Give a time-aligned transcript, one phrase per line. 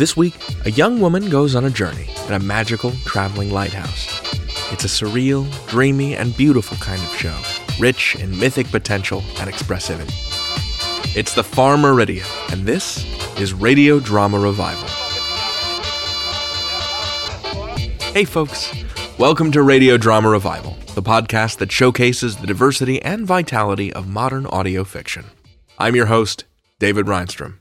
[0.00, 0.32] This week,
[0.64, 4.08] a young woman goes on a journey in a magical traveling lighthouse.
[4.72, 7.38] It's a surreal, dreamy, and beautiful kind of show,
[7.78, 10.10] rich in mythic potential and expressivity.
[11.14, 13.04] It's the Far Meridian, and this
[13.38, 14.88] is Radio Drama Revival.
[18.14, 18.72] Hey, folks.
[19.18, 24.46] Welcome to Radio Drama Revival, the podcast that showcases the diversity and vitality of modern
[24.46, 25.26] audio fiction.
[25.78, 26.46] I'm your host,
[26.78, 27.59] David Rheinstrom.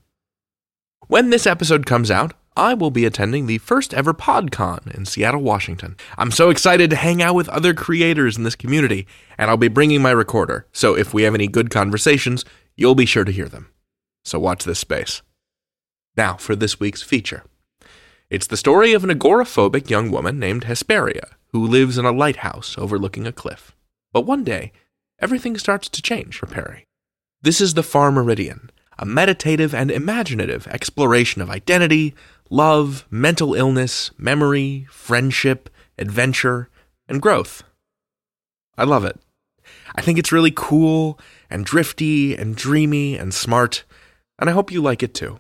[1.10, 5.42] When this episode comes out, I will be attending the first ever PodCon in Seattle,
[5.42, 5.98] Washington.
[6.20, 9.70] I'm so excited to hang out with other creators in this community, and I'll be
[9.70, 12.46] bringing my recorder, so if we have any good conversations,
[12.76, 13.72] you'll be sure to hear them.
[14.24, 15.24] So watch this space.
[16.16, 17.44] Now for this week's feature.
[18.30, 22.78] It's the story of an agoraphobic young woman named Hesperia who lives in a lighthouse
[22.78, 23.76] overlooking a cliff.
[24.14, 24.74] But one day,
[25.18, 26.86] everything starts to change for Peri.
[27.42, 32.14] This is the Far Meridian, a meditative and imaginative exploration of identity,
[32.50, 36.70] love, mental illness, memory, friendship, adventure,
[37.08, 37.64] and growth.
[38.78, 39.18] I love it.
[39.96, 41.18] I think it's really cool
[41.50, 43.86] and drifty and dreamy and smart,
[44.38, 45.40] and I hope you like it too.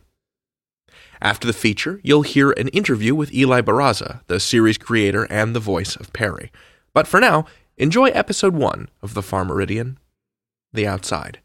[1.22, 5.60] After the feature, you'll hear an interview with Eli Barraza, the series creator and the
[5.60, 6.50] voice of Peri.
[6.94, 7.46] But for now,
[7.78, 10.00] enjoy episode 1 of The Far Meridian
[10.72, 11.40] The Outside.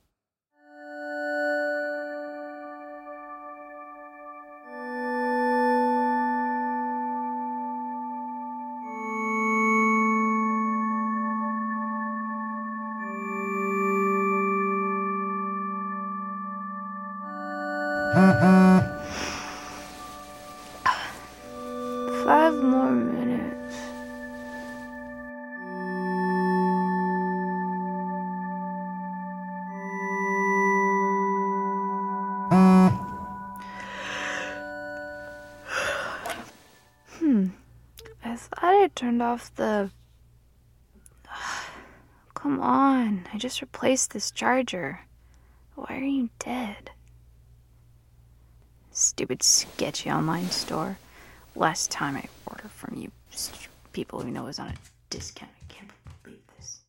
[38.95, 39.91] Turned off the.
[42.35, 43.27] Come on.
[43.33, 45.01] I just replaced this charger.
[45.75, 46.91] Why are you dead?
[48.91, 50.99] Stupid sketchy online store.
[51.57, 53.11] Last time I ordered from you,
[53.93, 54.75] people who know is on a
[55.11, 55.51] discount.
[55.63, 55.91] I can't
[56.23, 56.85] believe this.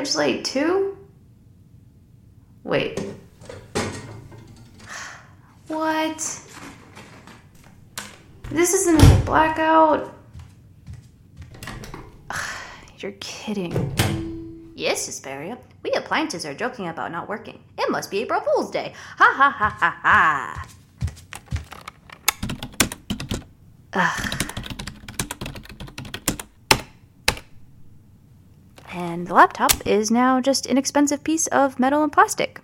[0.00, 0.96] Light too?
[2.64, 2.98] Wait.
[5.68, 6.16] What?
[8.50, 10.14] This isn't a blackout.
[12.98, 14.72] You're kidding.
[14.74, 15.58] Yes, Hesperia.
[15.82, 17.62] We appliances are joking about not working.
[17.78, 18.94] It must be April Fool's Day.
[19.18, 20.00] Ha ha ha ha
[23.92, 24.39] ha.
[28.92, 32.60] And the laptop is now just an expensive piece of metal and plastic.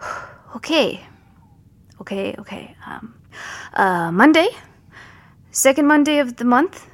[0.56, 1.04] okay.
[2.00, 2.76] Okay, okay.
[2.86, 3.14] Um,
[3.74, 4.48] uh, Monday,
[5.50, 6.86] second Monday of the month,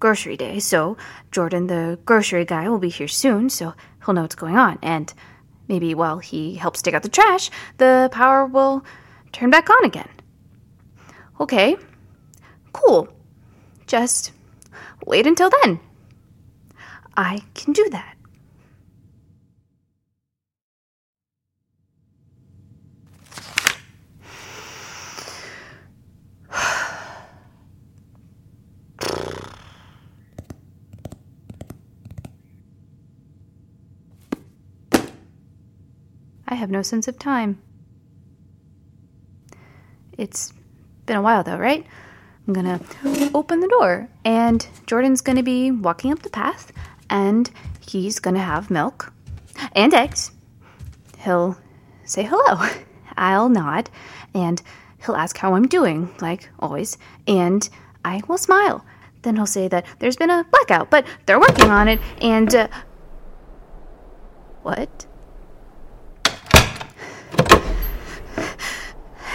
[0.00, 0.58] grocery day.
[0.58, 0.96] So
[1.30, 4.78] Jordan, the grocery guy, will be here soon, so he'll know what's going on.
[4.82, 5.12] And
[5.68, 8.84] maybe while he helps take out the trash, the power will
[9.32, 10.08] turn back on again.
[11.40, 11.76] Okay,
[12.72, 13.08] cool.
[13.86, 14.32] Just
[15.04, 15.80] wait until then.
[17.16, 18.16] I can do that.
[36.46, 37.62] I have no sense of time.
[40.18, 40.52] It's
[41.06, 41.86] been a while though, right?
[42.46, 42.80] I'm gonna
[43.34, 46.72] open the door, and Jordan's gonna be walking up the path,
[47.10, 47.50] and
[47.86, 49.12] he's gonna have milk
[49.72, 50.32] and eggs.
[51.18, 51.56] He'll
[52.04, 52.68] say hello.
[53.16, 53.90] I'll nod,
[54.34, 54.60] and
[55.04, 57.68] he'll ask how I'm doing, like always, and
[58.04, 58.84] I will smile.
[59.22, 62.54] Then he'll say that there's been a blackout, but they're working on it, and.
[62.54, 62.68] Uh,
[64.62, 65.06] what?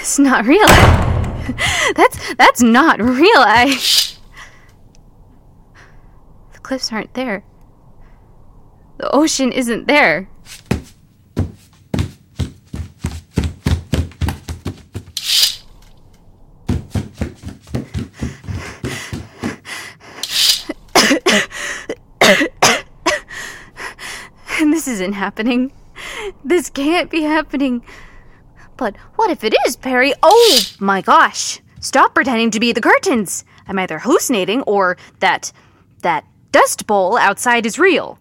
[0.02, 0.68] It's not real.
[1.96, 3.30] that's that's not real.
[3.38, 3.66] I
[6.54, 7.44] The cliffs aren't there.
[9.02, 10.30] The ocean isn't there.
[24.60, 25.72] and this isn't happening.
[26.46, 27.84] This can't be happening.
[28.78, 30.14] But what if it is, Peri?
[30.22, 31.60] Oh my gosh!
[31.80, 33.46] Stop pretending to be the curtains!
[33.68, 35.52] I'm either hallucinating or that.
[36.04, 38.20] that dust bowl outside is real.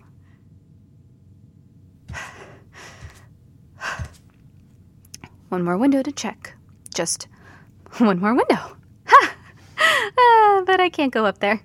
[5.51, 6.55] One more window to check.
[6.95, 7.29] Just
[7.99, 8.77] one more window.
[9.07, 9.37] Ha!
[10.59, 11.61] Uh, but I can't go up there.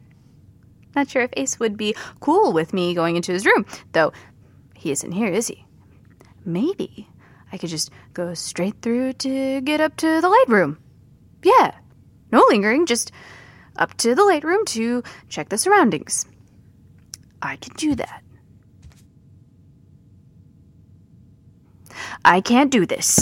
[0.96, 4.14] Not sure if Ace would be cool with me going into his room, though
[4.74, 5.66] he isn't here, is he?
[6.46, 7.08] Maybe
[7.52, 10.80] I could just go straight through to get up to the light room.
[11.44, 11.76] Yeah,
[12.32, 13.12] no lingering, just
[13.76, 16.26] up to the light room to check the surroundings.
[17.42, 18.24] I can do that.
[22.24, 23.20] I can't do this.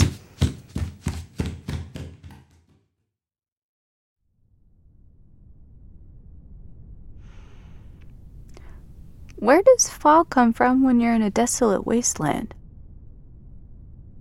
[9.44, 12.54] Where does fall come from when you're in a desolate wasteland?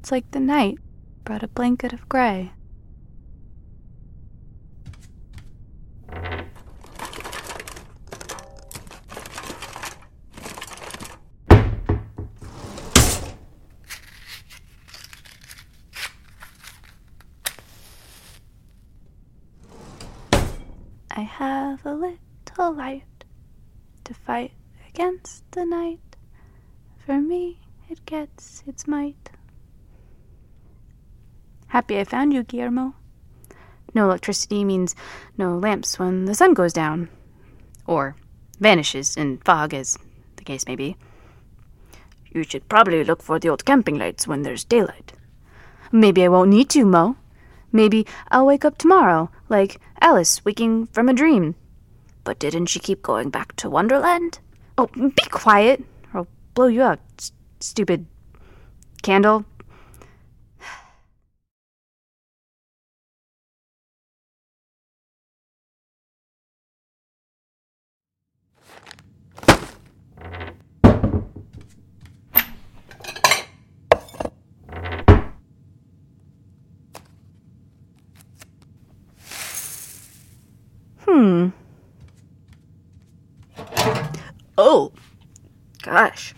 [0.00, 0.80] It's like the night
[1.22, 2.50] brought a blanket of gray.
[21.12, 23.04] I have a little light
[24.02, 24.50] to fight
[24.94, 26.16] against the night.
[27.06, 29.30] For me, it gets its might.
[31.68, 32.94] Happy I found you, Guillermo.
[33.94, 34.94] No electricity means
[35.38, 37.08] no lamps when the sun goes down.
[37.86, 38.16] Or
[38.60, 39.98] vanishes in fog, as
[40.36, 40.96] the case may be.
[42.30, 45.12] You should probably look for the old camping lights when there's daylight.
[45.90, 47.16] Maybe I won't need to, Mo.
[47.72, 51.54] Maybe I'll wake up tomorrow, like Alice waking from a dream.
[52.24, 54.38] But didn't she keep going back to Wonderland?
[54.78, 58.06] Oh, be quiet, or I'll blow you out, st- stupid
[59.02, 59.44] candle.
[81.06, 81.48] Hmm.
[84.56, 84.92] Oh,
[85.82, 86.34] gosh.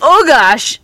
[0.00, 0.80] oh, gosh.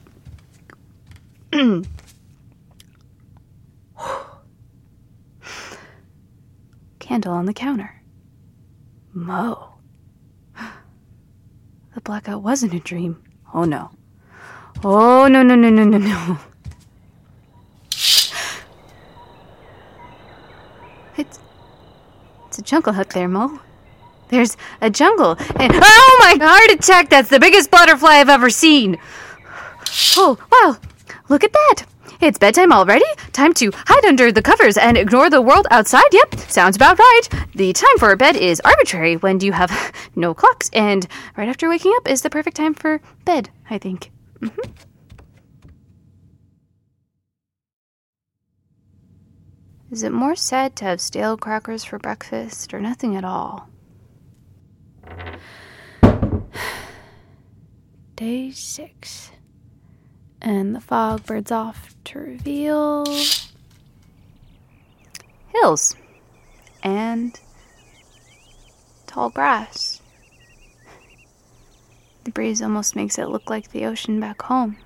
[6.99, 8.03] Candle on the counter.
[9.13, 9.71] Mo.
[11.95, 13.23] The blackout wasn't a dream.
[13.55, 13.91] Oh, no.
[14.83, 16.39] Oh, no, no, no, no, no, no.
[21.17, 21.39] It's
[22.49, 23.61] it's a jungle hut there, Mo.
[24.35, 27.09] There's a jungle, and oh my heart attack!
[27.09, 28.99] That's the biggest butterfly I've ever seen.
[30.17, 30.77] Oh wow!
[31.29, 31.85] Look at that!
[32.21, 33.05] It's bedtime already.
[33.33, 36.11] Time to hide under the covers and ignore the world outside.
[36.11, 37.23] Yep, sounds about right.
[37.55, 41.93] The time for bed is arbitrary when you have no clocks, and right after waking
[41.95, 43.51] up is the perfect time for bed.
[43.71, 44.11] I think.
[44.41, 44.49] hmm
[49.93, 53.69] Is it more sad to have stale crackers for breakfast or nothing at all?
[58.17, 59.31] Day six.
[60.41, 63.07] And the fog birds off to reveal
[65.49, 65.97] hills
[66.83, 67.41] and
[69.07, 70.03] tall grass.
[72.25, 74.77] The breeze almost makes it look like the ocean back home.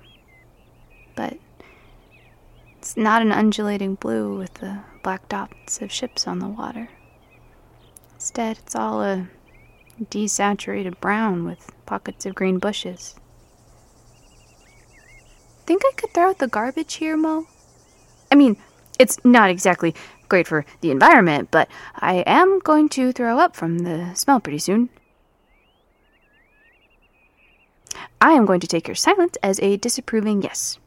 [1.15, 1.37] But
[2.77, 6.89] it's not an undulating blue with the black dots of ships on the water.
[8.13, 9.27] Instead, it's all a
[9.99, 13.15] desaturated brown with pockets of green bushes.
[15.65, 17.45] Think I could throw out the garbage here, Mo?
[18.31, 18.57] I mean,
[18.97, 19.93] it's not exactly
[20.27, 24.59] great for the environment, but I am going to throw up from the smell pretty
[24.59, 24.89] soon.
[28.21, 30.77] I am going to take your silence as a disapproving yes.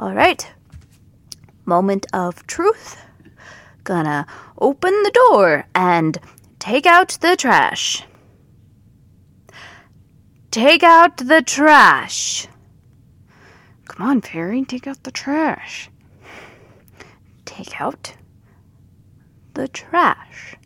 [0.00, 0.50] All right.
[1.66, 2.96] Moment of truth.
[3.84, 4.26] Gonna
[4.58, 6.18] open the door and
[6.58, 8.06] take out the trash.
[10.50, 12.48] Take out the trash.
[13.88, 15.90] Come on, Fairy, take out the trash.
[17.44, 18.14] Take out
[19.52, 20.56] the trash.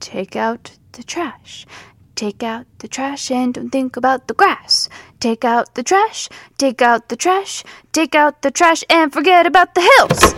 [0.00, 1.64] Take out the trash.
[2.14, 4.88] Take out the trash and don't think about the grass.
[5.18, 6.28] Take out the trash,
[6.58, 10.34] take out the trash, take out the trash and forget about the hills.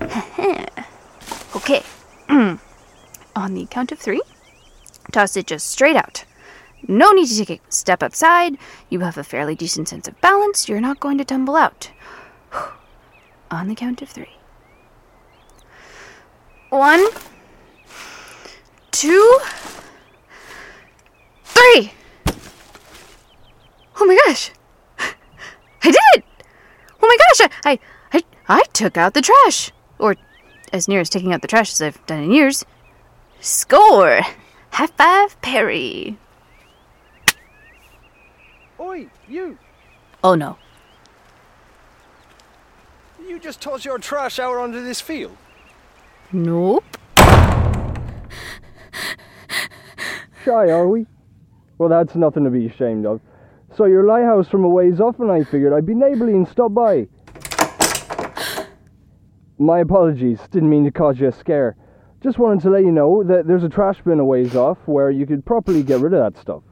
[1.56, 1.82] okay.
[3.36, 4.22] On the count of three,
[5.12, 6.24] toss it just straight out.
[6.88, 8.58] No need to take a step outside.
[8.88, 10.68] You have a fairly decent sense of balance.
[10.68, 11.90] You're not going to tumble out.
[13.50, 14.36] On the count of three.
[16.70, 17.06] One,
[18.90, 19.40] two,
[21.56, 21.92] three.
[23.98, 24.50] Oh my gosh.
[24.98, 25.14] I
[25.82, 26.24] did it.
[27.02, 27.40] Oh my gosh.
[27.64, 27.78] I, I,
[28.12, 28.22] I,
[28.60, 29.72] I took out the trash.
[29.98, 30.16] Or
[30.72, 32.64] as near as taking out the trash as I've done in years.
[33.40, 34.20] Score.
[34.72, 36.18] High five, Peri.
[38.78, 39.58] Oi, you!
[40.22, 40.58] Oh no.
[43.26, 45.36] You just toss your trash out onto this field?
[46.30, 46.84] Nope.
[50.44, 51.06] Shy, are we?
[51.78, 53.20] Well, that's nothing to be ashamed of.
[53.74, 56.72] Saw your lighthouse from a ways off and I figured I'd be neighbourly and stop
[56.72, 57.08] by.
[59.58, 61.76] My apologies, didn't mean to cause you a scare.
[62.22, 65.10] Just wanted to let you know that there's a trash bin a ways off where
[65.10, 66.62] you could properly get rid of that stuff.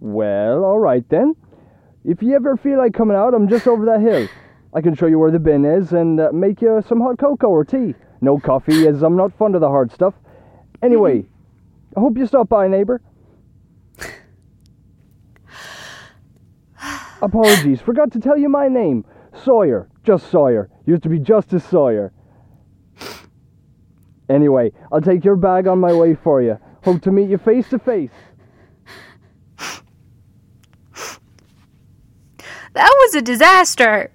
[0.00, 1.34] Well, alright then.
[2.04, 4.28] If you ever feel like coming out, I'm just over that hill.
[4.72, 7.48] I can show you where the bin is and uh, make you some hot cocoa
[7.48, 7.94] or tea.
[8.20, 10.14] No coffee, as I'm not fond of the hard stuff.
[10.82, 11.26] Anyway,
[11.96, 13.02] I hope you stop by, neighbour.
[17.22, 19.04] Apologies, forgot to tell you my name.
[19.44, 20.70] Sawyer, just Sawyer.
[20.86, 22.12] Used to be Justice Sawyer.
[24.28, 26.58] Anyway, I'll take your bag on my way for you.
[26.84, 28.10] Hope to meet you face to face.
[32.72, 34.12] That was a disaster.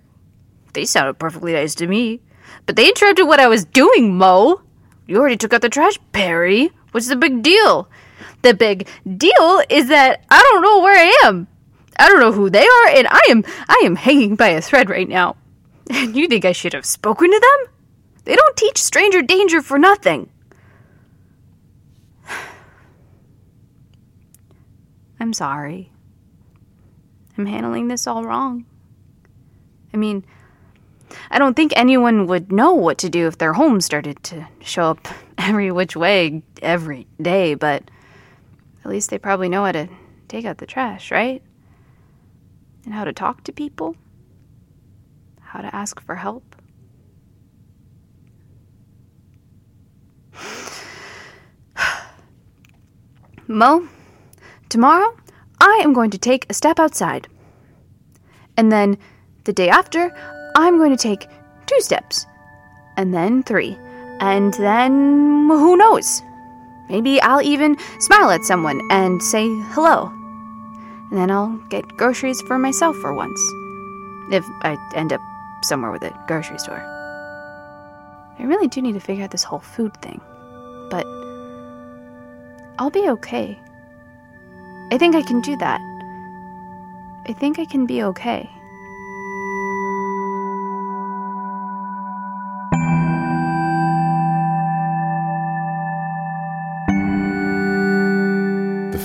[0.73, 2.21] They sounded perfectly nice to me.
[2.65, 4.61] But they interrupted what I was doing, Mo.
[5.07, 6.71] You already took out the trash, Peri.
[6.95, 7.89] What's the big deal?
[8.41, 8.87] The big
[9.17, 11.45] deal is that I don't know where I am.
[11.99, 14.89] I don't know who they are, and I am I am hanging by a thread
[14.89, 15.35] right now.
[15.89, 17.73] And you think I should have spoken to them?
[18.23, 20.29] They don't teach stranger danger for nothing.
[25.19, 25.91] I'm sorry.
[27.37, 28.63] I'm handling this all wrong.
[29.93, 30.23] I mean,
[31.29, 34.91] I don't think anyone would know what to do if their home started to show
[34.91, 35.07] up
[35.37, 37.83] every which way every day, but
[38.83, 39.87] at least they probably know how to
[40.27, 41.41] take out the trash, right?
[42.85, 43.95] And how to talk to people,
[45.41, 46.55] how to ask for help.
[53.47, 53.87] Mo,
[54.69, 55.15] tomorrow
[55.59, 57.27] I am going to take a step outside.
[58.57, 58.97] And then
[59.45, 60.15] the day after,
[60.55, 61.27] I'm going to take
[61.65, 62.25] two steps.
[62.97, 63.77] And then three.
[64.19, 66.23] And then who knows?
[66.89, 70.07] Maybe I'll even smile at someone and say hello.
[71.11, 73.39] And then I'll get groceries for myself for once.
[74.31, 75.21] If I end up
[75.63, 76.81] somewhere with a grocery store.
[78.37, 80.21] I really do need to figure out this whole food thing.
[80.89, 81.05] But
[82.77, 83.59] I'll be okay.
[84.91, 85.81] I think I can do that.
[87.27, 88.49] I think I can be okay.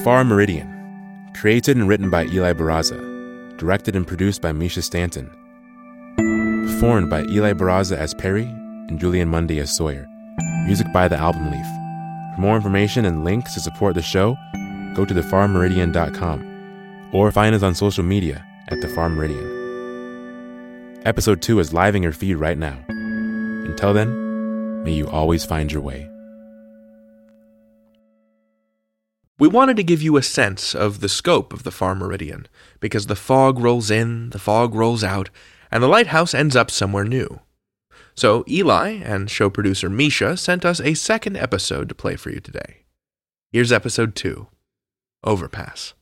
[0.05, 1.31] Far Meridian.
[1.35, 3.59] Created and written by Eli Barraza.
[3.59, 5.31] Directed and produced by Misha Stanton.
[6.17, 10.09] Performed by Eli Barraza as Peri and Julian Mundy as Sawyer.
[10.65, 11.67] Music by The Album Leaf.
[12.35, 14.39] For more information and links to support the show,
[14.95, 21.03] go to thefarmeridian.com or find us on social media at The Meridian.
[21.05, 22.79] Episode 2 is live in your feed right now.
[22.89, 26.10] Until then, may you always find your way.
[29.41, 32.47] We wanted to give you a sense of the scope of the Far Meridian,
[32.79, 35.31] because the fog rolls in, the fog rolls out,
[35.71, 37.41] and the lighthouse ends up somewhere new.
[38.15, 42.41] So Eli and show producer Misha sent us a second episode to play for you
[42.41, 42.85] today.
[43.51, 44.47] Here's episode 2
[45.25, 45.95] Overpass.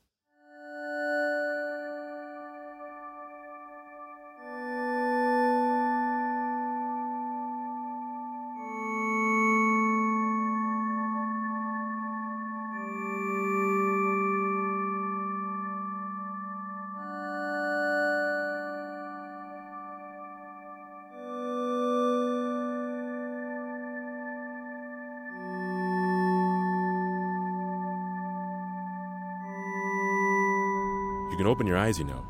[31.39, 32.27] Can open your eyes, you know.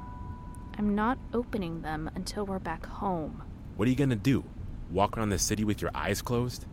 [0.79, 3.43] I'm not opening them until we're back home.
[3.77, 4.45] What are you gonna do?
[4.91, 6.67] Walk around the city with your eyes closed?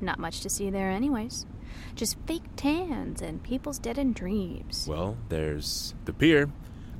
[0.00, 1.46] Not much to see there, anyways.
[1.94, 4.86] Just fake tans and people's dead end dreams.
[4.88, 6.50] Well, there's the pier,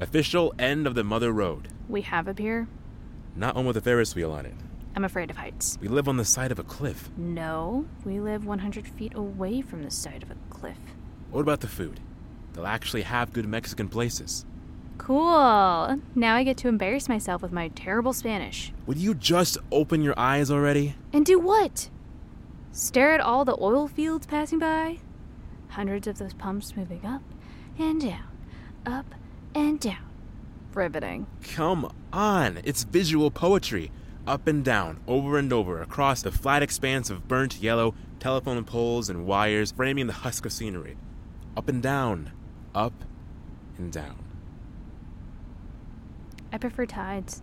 [0.01, 1.69] official end of the Mother Road.
[1.89, 2.69] We have a pier.
[3.35, 4.55] Not one with a Ferris wheel on it.
[4.95, 5.79] I'm afraid of heights.
[5.81, 7.11] We live on the side of a cliff.
[7.19, 10.79] No, we live 100 feet away from the side of a cliff.
[11.31, 12.01] What about the food?
[12.55, 14.47] They'll actually have good Mexican places.
[14.99, 16.01] Cool.
[16.15, 18.73] Now I get to embarrass myself with my terrible Spanish.
[18.87, 20.95] Would you just open your eyes already?
[21.13, 21.91] And do what?
[22.73, 24.99] Stare at all the oil fields passing by?
[25.69, 27.23] Hundreds of those pumps moving up
[27.79, 28.25] and down,
[28.85, 29.15] up
[29.55, 29.99] and down.
[30.75, 31.27] Riveting.
[31.55, 33.91] Come on, it's visual poetry.
[34.27, 39.09] Up and down, over and over, across the flat expanse of burnt yellow telephone poles
[39.09, 40.97] and wires framing the husk of scenery.
[41.57, 42.33] Up and down,
[42.75, 42.93] up
[43.79, 44.26] and down.
[46.57, 47.43] I prefer tides.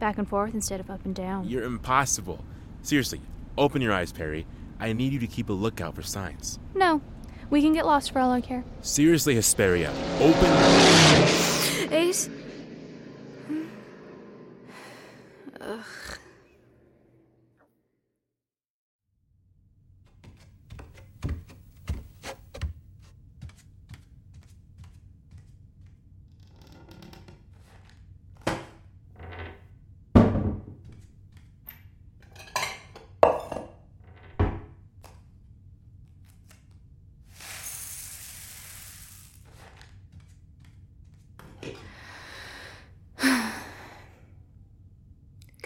[0.00, 1.46] Back and forth instead of up and down.
[1.46, 2.42] You're impossible.
[2.80, 3.20] Seriously,
[3.58, 4.46] open your eyes, Peri.
[4.80, 6.58] I need you to keep a lookout for signs.
[6.74, 7.02] No,
[7.50, 8.64] we can get lost for all I care.
[8.80, 11.92] Seriously, Hesperia, open.
[11.92, 12.30] Ace?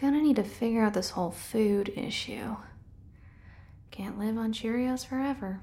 [0.01, 2.57] Gonna need to figure out this whole food issue.
[3.91, 5.61] Can't live on Cheerios forever.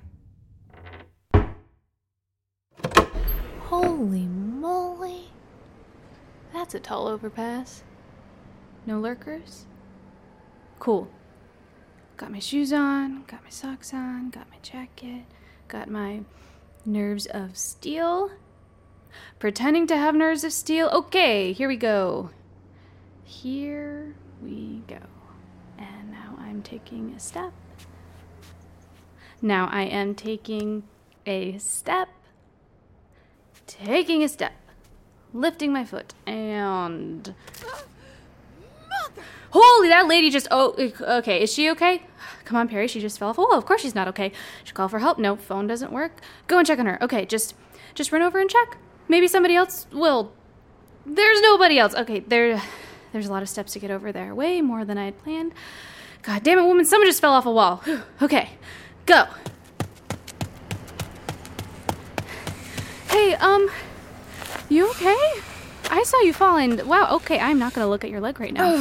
[3.61, 5.31] Holy moly!
[6.53, 7.81] That's a tall overpass.
[8.85, 9.65] No lurkers?
[10.77, 11.09] Cool.
[12.15, 15.23] Got my shoes on, got my socks on, got my jacket,
[15.67, 16.21] got my
[16.85, 18.29] nerves of steel.
[19.39, 20.89] Pretending to have nerves of steel.
[20.89, 22.29] Okay, here we go.
[23.23, 24.99] Here we go.
[25.77, 27.53] And now I'm taking a step.
[29.41, 30.83] Now I am taking
[31.25, 32.09] a step.
[33.67, 34.53] Taking a step.
[35.33, 36.13] Lifting my foot.
[36.25, 37.33] And.
[39.51, 40.47] Holy, that lady just.
[40.51, 41.41] Oh, okay.
[41.41, 42.03] Is she okay?
[42.43, 42.87] Come on, Peri.
[42.87, 43.39] She just fell off.
[43.39, 44.31] Oh, of course she's not okay.
[44.63, 45.17] Should call for help.
[45.17, 46.19] No, phone doesn't work.
[46.47, 47.01] Go and check on her.
[47.01, 47.55] Okay, just,
[47.93, 48.77] just run over and check.
[49.07, 50.33] Maybe somebody else will.
[51.05, 51.93] There's nobody else.
[51.95, 52.61] Okay, there,
[53.13, 54.33] there's a lot of steps to get over there.
[54.33, 55.53] Way more than I had planned.
[56.23, 56.85] God damn it, woman!
[56.85, 57.81] Someone just fell off a wall.
[58.21, 58.49] okay,
[59.05, 59.25] go.
[63.09, 63.69] Hey, um,
[64.69, 65.17] you okay?
[65.89, 67.07] I saw you fall and wow.
[67.15, 68.75] Okay, I'm not gonna look at your leg right now.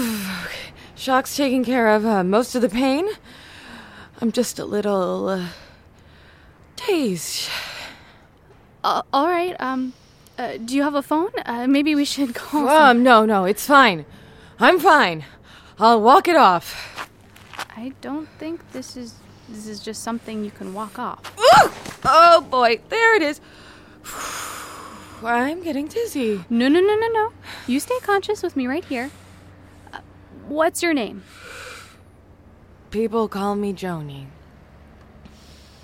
[0.96, 3.07] Shock's taking care of uh, most of the pain.
[4.20, 5.46] I'm just a little uh,
[6.87, 7.49] dazed.
[8.83, 9.55] Uh, all right.
[9.61, 9.92] Um,
[10.38, 11.31] uh, do you have a phone?
[11.44, 12.66] Uh, maybe we should call.
[12.66, 14.05] some- Um, no, no, it's fine.
[14.59, 15.25] I'm fine.
[15.79, 17.09] I'll walk it off.
[17.77, 19.15] I don't think this is
[19.49, 21.21] this is just something you can walk off.
[22.05, 23.41] Oh boy, there it is.
[25.23, 26.45] I'm getting dizzy.
[26.49, 27.33] No, no, no, no, no.
[27.67, 29.11] You stay conscious with me right here.
[29.93, 30.01] Uh,
[30.47, 31.23] what's your name?
[32.91, 34.27] People call me Joni.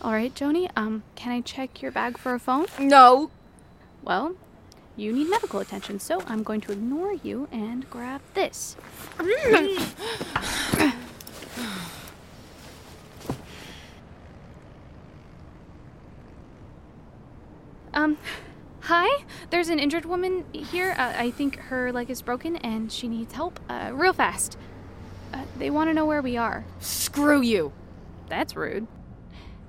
[0.01, 0.71] All right, Joni.
[0.77, 2.67] Um, can I check your bag for a phone?
[2.79, 3.31] No.
[4.03, 4.37] Well,
[4.97, 8.77] you need medical attention, so I'm going to ignore you and grab this.
[18.03, 18.19] um,
[18.81, 19.25] hi.
[19.51, 20.95] There's an injured woman here.
[20.99, 23.61] Uh, I think her leg is broken and she needs help.
[23.69, 24.59] Uh, real fast.
[25.33, 26.65] Uh, they want to know where we are.
[26.81, 27.73] Screw you.
[28.29, 28.87] That's rude.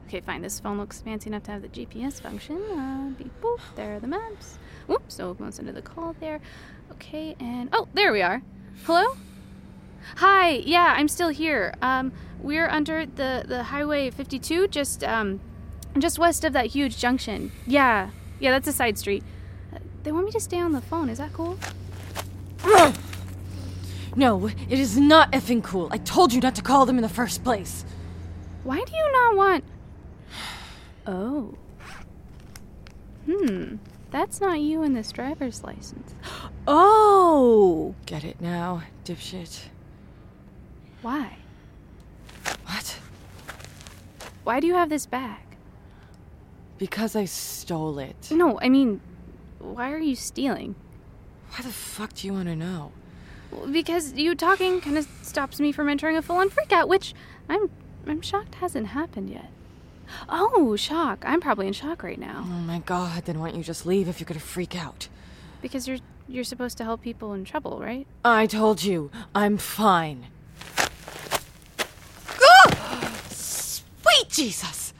[0.07, 0.41] Okay, fine.
[0.41, 2.57] This phone looks fancy enough to have the GPS function.
[2.57, 3.59] Uh, beep boop.
[3.75, 4.57] There are the maps.
[4.87, 5.15] Whoops.
[5.15, 6.39] So let's into the call there.
[6.91, 8.41] Okay, and oh, there we are.
[8.83, 9.15] Hello.
[10.17, 10.49] Hi.
[10.49, 11.73] Yeah, I'm still here.
[11.81, 15.39] Um, we're under the the highway 52, just um,
[15.97, 17.51] just west of that huge junction.
[17.65, 18.09] Yeah,
[18.43, 19.23] yeah, that's a side street.
[19.73, 21.07] Uh, they want me to stay on the phone.
[21.07, 21.57] Is that cool?
[24.17, 25.87] No, it is not effing cool.
[25.91, 27.85] I told you not to call them in the first place.
[28.65, 29.63] Why do you not want?
[31.07, 31.55] Oh.
[33.25, 33.77] Hmm.
[34.11, 36.13] That's not you in this driver's license.
[36.67, 37.95] Oh.
[38.05, 39.67] Get it now, dipshit.
[41.01, 41.37] Why?
[42.65, 42.99] What?
[44.43, 45.52] Why do you have this bag?
[46.77, 48.29] Because I stole it.
[48.31, 49.01] No, I mean,
[49.59, 50.75] why are you stealing?
[51.51, 52.91] Why the fuck do you want to know?
[53.71, 57.13] Because you talking kind of stops me from entering a full-on freakout, which
[57.47, 57.69] I'm
[58.07, 59.49] I'm shocked hasn't happened yet.
[60.27, 61.23] Oh, shock.
[61.25, 62.43] I'm probably in shock right now.
[62.45, 65.07] Oh my god, then why don't you just leave if you're gonna freak out?
[65.61, 68.07] Because you're you're supposed to help people in trouble, right?
[68.25, 70.27] I told you, I'm fine.
[73.29, 74.93] Sweet Jesus!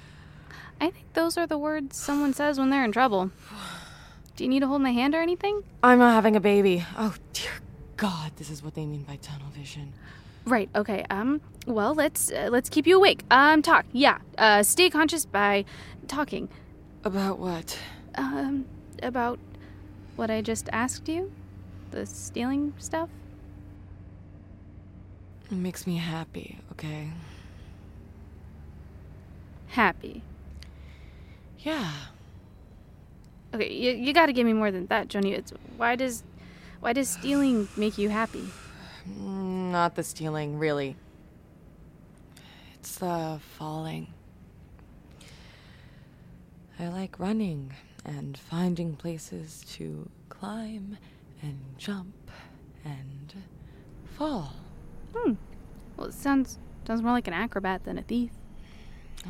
[0.84, 3.32] I think those are the words someone says when they're in trouble.
[4.36, 5.64] Do you need to hold my hand or anything?
[5.82, 6.86] I'm not having a baby.
[6.98, 7.52] Oh dear
[7.96, 9.94] God, this is what they mean by tunnel vision.
[10.46, 10.70] Right.
[10.76, 11.06] Okay.
[11.10, 11.40] Um.
[11.66, 13.24] Well, let's uh, let's keep you awake.
[13.32, 13.62] Um.
[13.62, 13.86] Talk.
[13.94, 14.18] Yeah.
[14.38, 14.62] Uh.
[14.62, 15.64] Stay conscious by
[16.10, 16.50] talking.
[17.06, 17.80] About what?
[18.16, 18.66] Um.
[19.02, 19.40] About
[20.18, 21.32] what I just asked you.
[21.92, 23.08] The stealing stuff.
[25.50, 27.10] It makes me happy, okay?
[29.68, 30.24] Happy.
[31.64, 31.92] Yeah.
[33.54, 33.72] Okay.
[33.74, 35.32] You you got to give me more than that, Joni.
[35.38, 36.24] It's why does
[36.80, 38.46] why does stealing make you happy?
[39.10, 40.96] Mm, Not the stealing, really.
[42.76, 44.08] It's the falling.
[46.80, 47.74] I like running
[48.04, 50.98] and finding places to climb
[51.42, 52.14] and jump
[52.84, 53.34] and
[54.18, 54.54] fall.
[55.16, 55.34] Hmm.
[55.96, 58.32] Well, it sounds sounds more like an acrobat than a thief.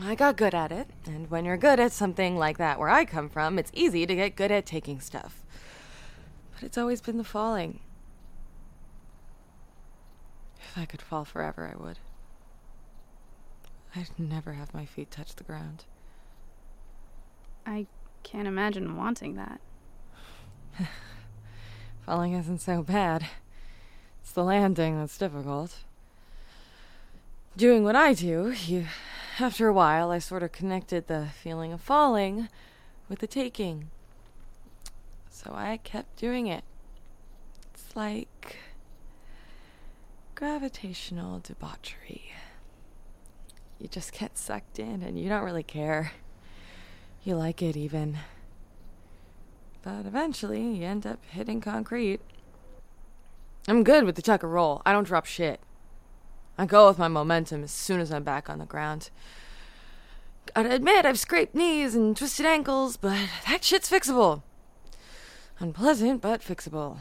[0.01, 3.05] I got good at it, and when you're good at something like that where I
[3.05, 5.43] come from, it's easy to get good at taking stuff.
[6.53, 7.79] But it's always been the falling.
[10.59, 11.99] If I could fall forever, I would.
[13.95, 15.85] I'd never have my feet touch the ground.
[17.65, 17.85] I
[18.23, 19.61] can't imagine wanting that.
[22.05, 23.27] Falling isn't so bad.
[24.21, 25.77] It's the landing that's difficult.
[27.55, 28.87] Doing what I do, you
[29.39, 32.49] after a while I sort of connected the feeling of falling
[33.09, 33.89] with the taking.
[35.29, 36.63] So I kept doing it.
[37.73, 38.57] It's like
[40.35, 42.31] gravitational debauchery.
[43.79, 46.11] You just get sucked in and you don't really care.
[47.23, 48.17] You like it even.
[49.81, 52.21] But eventually, you end up hitting concrete.
[53.67, 54.81] I'm good with the tuck and roll.
[54.85, 55.59] I don't drop shit.
[56.57, 59.09] I go with my momentum as soon as I'm back on the ground.
[60.53, 64.43] Gotta admit, I've scraped knees and twisted ankles, but that shit's fixable.
[65.59, 66.99] Unpleasant, but fixable.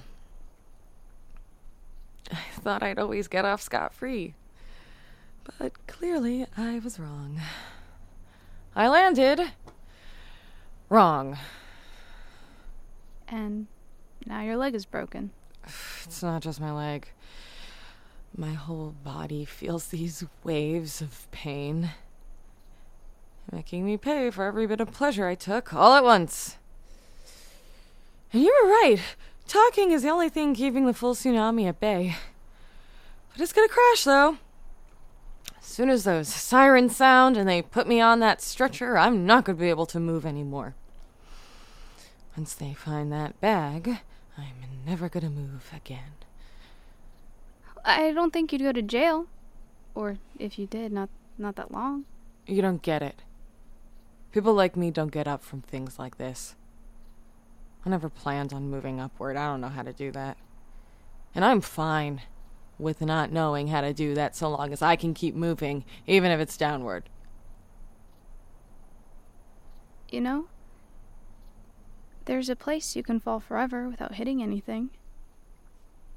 [2.30, 4.34] I thought I'd always get off scot free.
[5.58, 7.40] But clearly, I was wrong.
[8.74, 9.40] I landed.
[10.88, 11.36] Wrong.
[13.28, 13.66] And
[14.24, 15.30] now your leg is broken.
[16.04, 17.08] It's not just my leg.
[18.36, 21.90] My whole body feels these waves of pain,
[23.50, 26.56] making me pay for every bit of pleasure I took all at once.
[28.32, 28.98] And you were right.
[29.46, 32.16] Talking is the only thing keeping the full tsunami at bay.
[33.32, 34.38] But it's gonna crash, though.
[35.58, 39.44] As soon as those sirens sound and they put me on that stretcher, I'm not
[39.44, 40.74] gonna be able to move anymore.
[42.34, 43.98] Once they find that bag,
[44.38, 44.54] I'm
[44.86, 46.21] never gonna move again.
[47.84, 49.26] I don't think you'd go to jail.
[49.94, 52.04] Or if you did, not not that long.
[52.46, 53.22] You don't get it.
[54.32, 56.54] People like me don't get up from things like this.
[57.84, 59.36] I never planned on moving upward.
[59.36, 60.38] I don't know how to do that.
[61.34, 62.22] And I'm fine
[62.78, 66.30] with not knowing how to do that so long as I can keep moving, even
[66.30, 67.08] if it's downward.
[70.10, 70.46] You know?
[72.24, 74.90] There's a place you can fall forever without hitting anything.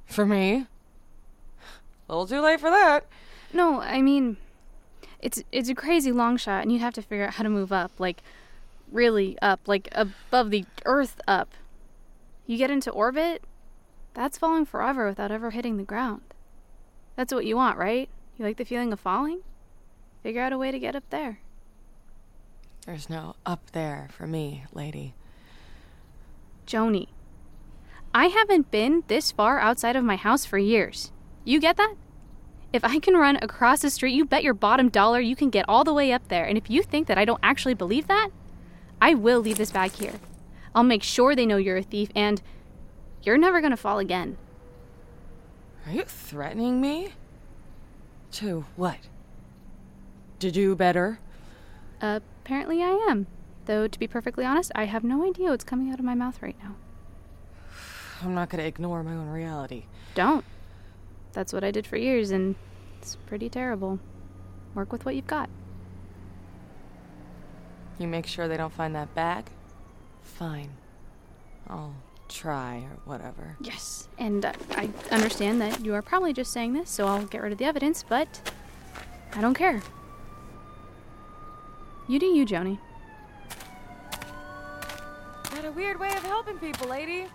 [0.05, 0.67] For me?
[2.07, 3.05] A little too late for that.
[3.53, 4.37] No, I mean
[5.21, 7.71] it's it's a crazy long shot and you'd have to figure out how to move
[7.71, 8.21] up, like
[8.91, 11.49] really up, like above the earth up.
[12.45, 13.43] You get into orbit,
[14.13, 16.21] that's falling forever without ever hitting the ground.
[17.15, 18.09] That's what you want, right?
[18.37, 19.41] You like the feeling of falling?
[20.21, 21.39] Figure out a way to get up there.
[22.85, 25.15] There's no up there for me, lady.
[26.67, 27.07] Joni,
[28.13, 31.11] I haven't been this far outside of my house for years.
[31.45, 31.95] You get that?
[32.73, 35.63] If I can run across the street, you bet your bottom dollar you can get
[35.69, 36.43] all the way up there.
[36.43, 38.29] And if you think that I don't actually believe that,
[38.99, 40.15] I will leave this bag here.
[40.73, 42.41] I'll make sure they know you're a thief and
[43.23, 44.37] you're never gonna fall again.
[45.85, 47.13] Are you threatening me?
[48.33, 48.97] To what?
[50.39, 51.19] To do better?
[52.01, 53.27] apparently, I am.
[53.65, 56.41] Though, to be perfectly honest, I have no idea what's coming out of my mouth
[56.41, 56.75] right now.
[58.21, 59.85] I'm not gonna ignore my own reality.
[60.13, 60.43] Don't.
[61.35, 62.55] That's what I did for years, and
[62.97, 63.99] it's pretty terrible.
[64.73, 65.49] Work with what you've got.
[67.99, 69.49] You make sure they don't find that bag?
[70.21, 70.69] Fine.
[71.67, 71.93] I'll
[72.29, 73.57] try or whatever.
[73.59, 77.41] Yes, and uh, I understand that you are probably just saying this, so I'll get
[77.41, 78.53] rid of the evidence, but
[79.33, 79.81] I don't care.
[82.07, 82.79] You do you, Joni.
[85.51, 87.27] Got a weird way of helping people, lady.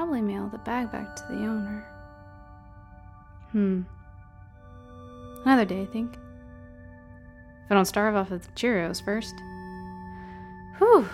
[0.00, 1.84] Probably mail the bag back to the owner.
[3.52, 3.82] Hmm.
[5.44, 6.14] Another day, I think.
[6.14, 9.34] If I don't starve off of the Cheerios first.
[10.78, 11.06] Whew.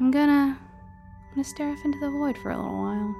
[0.00, 0.58] I'm gonna.
[0.58, 3.14] I'm gonna stare off into the void for a little while.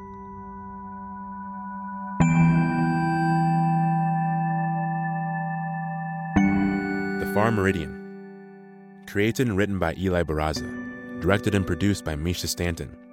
[7.20, 9.04] The Far Meridian.
[9.06, 11.20] Created and written by Eli Barraza.
[11.20, 13.03] Directed and produced by Misha Stanton.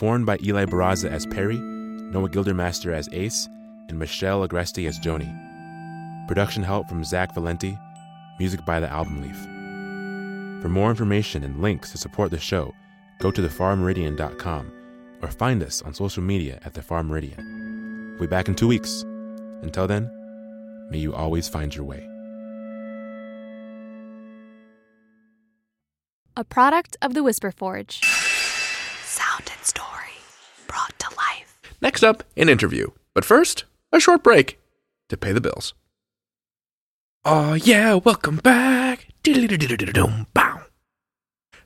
[0.00, 3.46] Performed by Eli Barraza as Peri, Noah Gildermaster as Ace,
[3.90, 5.28] and Michelle Agresti as Joni.
[6.26, 7.76] Production help from Zach Valenti.
[8.38, 9.36] Music by The Album Leaf.
[10.62, 12.74] For more information and links to support the show,
[13.18, 14.72] go to thefarmeridian.com
[15.20, 18.12] or find us on social media at The Meridian.
[18.12, 19.02] We'll be back in two weeks.
[19.60, 20.08] Until then,
[20.90, 22.08] may you always find your way.
[26.38, 28.19] A product of the Whisperforge.
[29.60, 30.12] Sound story
[30.66, 31.60] brought to life.
[31.82, 32.88] Next up, an interview.
[33.14, 34.58] But first, a short break
[35.08, 35.74] to pay the bills.
[37.24, 39.08] Oh yeah, welcome back.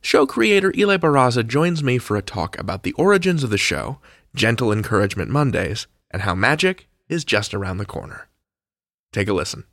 [0.00, 3.98] Show creator Eli Barraza joins me for a talk about the origins of the show,
[4.34, 8.28] Gentle Encouragement Mondays, and how magic is just around the corner.
[9.12, 9.64] Take a listen.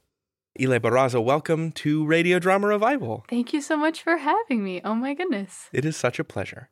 [0.60, 3.26] Eli Barraza, welcome to Radio Drama Revival.
[3.30, 4.80] Thank you so much for having me.
[4.86, 5.70] Oh my goodness.
[5.74, 6.70] It is such a pleasure.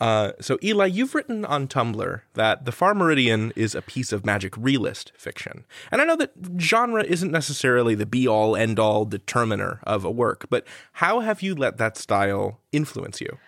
[0.00, 4.24] Uh, so, Eli, you've written on Tumblr that The Far Meridian is a piece of
[4.24, 5.64] magic realist fiction.
[5.90, 10.10] And I know that genre isn't necessarily the be all, end all determiner of a
[10.10, 13.38] work, but how have you let that style influence you?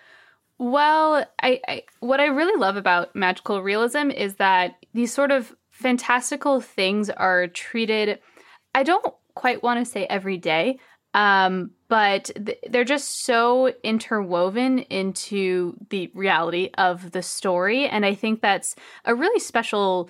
[0.59, 5.55] Well, I, I what I really love about magical realism is that these sort of
[5.71, 8.19] fantastical things are treated
[8.75, 10.79] I don't quite want to say every day,
[11.15, 18.15] um, but th- they're just so interwoven into the reality of the story, and I
[18.15, 20.09] think that's a really special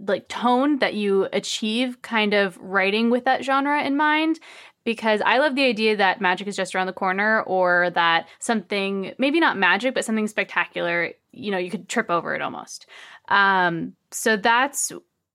[0.00, 4.40] like tone that you achieve kind of writing with that genre in mind.
[4.84, 9.14] Because I love the idea that magic is just around the corner or that something
[9.16, 12.86] maybe not magic but something spectacular you know you could trip over it almost.
[13.28, 14.92] Um, so that's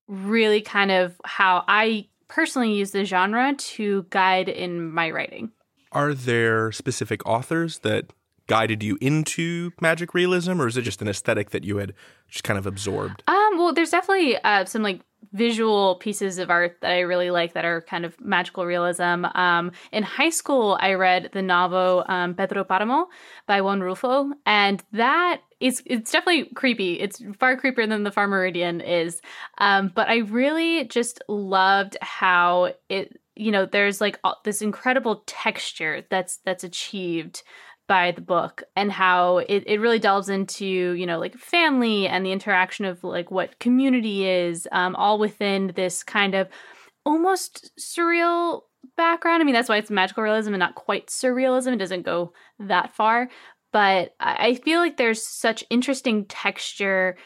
[0.07, 5.51] really kind of how I personally use the genre to guide in my writing.
[5.91, 8.13] Are there specific authors that
[8.47, 11.93] guided you into magic realism, or is it just an aesthetic that you had
[12.29, 13.23] just kind of absorbed?
[13.27, 15.01] Um, well, there's definitely uh, some like
[15.31, 19.25] visual pieces of art that I really like that are kind of magical realism.
[19.35, 23.07] Um, in high school, I read the novel um, Pedro Paramo
[23.45, 26.99] by Juan Rulfo, and that is it's definitely creepy.
[26.99, 29.21] It's far creepier than the Far Meridian is.
[29.57, 36.03] Um, but I really just loved how it you know there's like this incredible texture
[36.09, 37.43] that's that's achieved
[37.89, 42.23] by the book and how it, it really delves into you know like family and
[42.23, 46.47] the interaction of like what community is um, all within this kind of
[47.03, 48.61] almost surreal
[48.95, 49.41] background.
[49.41, 51.73] I mean that's why it's magical realism and not quite surrealism.
[51.73, 53.29] It doesn't go that far.
[53.71, 57.17] But i feel like there's such interesting texture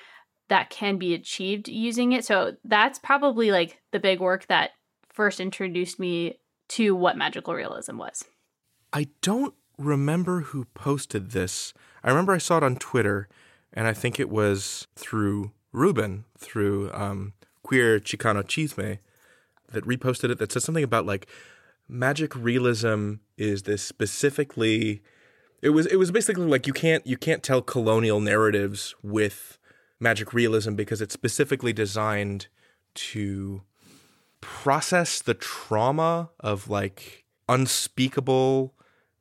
[0.49, 2.26] that can be achieved using it.
[2.26, 4.71] So that's probably like the big work that
[5.10, 8.26] first introduced me to what magical realism was.
[8.91, 11.73] I don't remember who posted this.
[12.03, 13.27] I remember I saw it on Twitter,
[13.73, 17.33] and I think it was through Ruben, through um,
[17.63, 18.99] Queer Chicano Chisme,
[19.71, 21.27] that reposted it that said something about like
[21.88, 25.01] magic realism is this specifically.
[25.62, 29.57] It was it was basically like you can't you can't tell colonial narratives with
[29.99, 32.47] magic realism because it's specifically designed
[32.93, 33.62] to
[34.41, 38.73] process the trauma of like unspeakable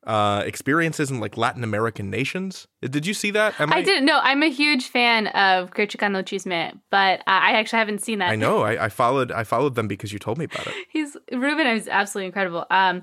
[0.04, 2.66] uh, experiences in like Latin American nations.
[2.80, 3.58] Did you see that?
[3.60, 4.18] Am I, didn't know.
[4.20, 8.30] I'm a huge fan of Queer Chicano Chisme, but I actually haven't seen that.
[8.30, 8.62] I know.
[8.62, 9.30] I, I followed.
[9.30, 10.74] I followed them because you told me about it.
[10.90, 12.66] He's Ruben is absolutely incredible.
[12.70, 13.02] Um,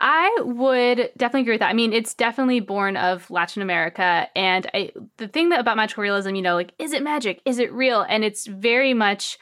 [0.00, 1.70] I would definitely agree with that.
[1.70, 6.02] I mean, it's definitely born of Latin America, and I, the thing that about magical
[6.02, 7.40] realism, you know, like is it magic?
[7.44, 8.02] Is it real?
[8.02, 9.38] And it's very much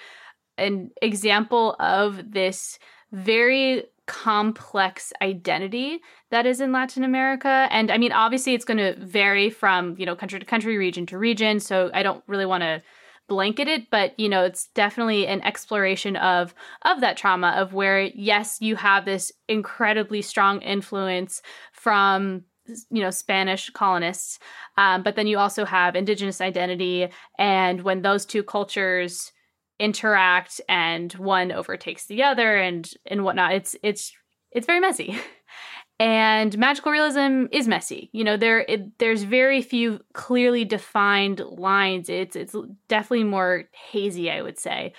[0.58, 2.78] an example of this
[3.12, 7.68] very complex identity that is in Latin America.
[7.70, 11.06] And I mean, obviously, it's going to vary from, you know, country to country, region
[11.06, 11.60] to region.
[11.60, 12.82] So I don't really want to
[13.28, 16.54] blanket it but you know it's definitely an exploration of
[16.86, 22.42] of that trauma of where yes you have this incredibly strong influence from
[22.90, 24.38] you know Spanish colonists,
[24.76, 29.32] um, but then you also have indigenous identity, and when those two cultures
[29.78, 34.12] interact and one overtakes the other and and whatnot, it's it's
[34.50, 35.18] it's very messy.
[36.00, 38.10] and magical realism is messy.
[38.12, 42.08] You know, there it, there's very few clearly defined lines.
[42.08, 42.54] It's it's
[42.88, 44.94] definitely more hazy, I would say.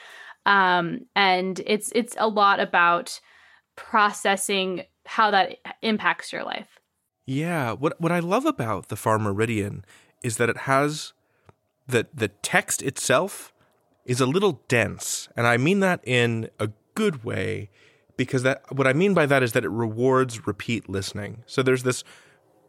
[0.46, 3.20] Um, and it's it's a lot about
[3.76, 6.80] processing how that impacts your life.
[7.26, 9.86] Yeah, what what I love about the Far Meridian
[10.24, 11.14] is that it has
[11.88, 13.54] the the text itself
[14.10, 17.70] is a little dense, and I mean that in a good way
[18.18, 21.44] because that what I mean by that is that it rewards repeat listening.
[21.46, 22.04] So there's this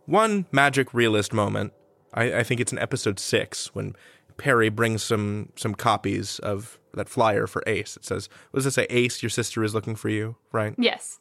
[0.05, 1.73] one magic realist moment.
[2.13, 3.97] I, I think it's in episode six when
[4.37, 7.97] Peri brings some some copies of that flyer for Ace.
[7.97, 8.87] It says, "What does it say?
[8.91, 10.75] Ace, your sister is looking for you." Right?
[10.77, 11.21] Yes.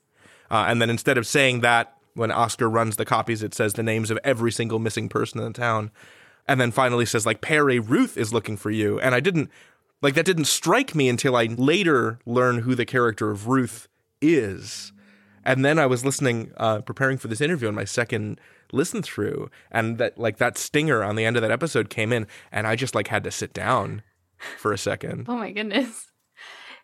[0.52, 3.84] Uh, and then instead of saying that, when Oscar runs the copies, it says the
[3.84, 5.92] names of every single missing person in the town,
[6.46, 9.00] and then finally says like Peri, Ruth is looking for you.
[9.00, 9.50] And I didn't
[10.02, 13.88] like that didn't strike me until I later learn who the character of Ruth
[14.22, 14.92] is.
[15.44, 18.40] And then I was listening, uh, preparing for this interview on my second
[18.72, 22.28] listen through, and that like that stinger on the end of that episode came in,
[22.52, 24.04] and I just like had to sit down
[24.58, 25.26] for a second.
[25.28, 26.08] Oh my goodness.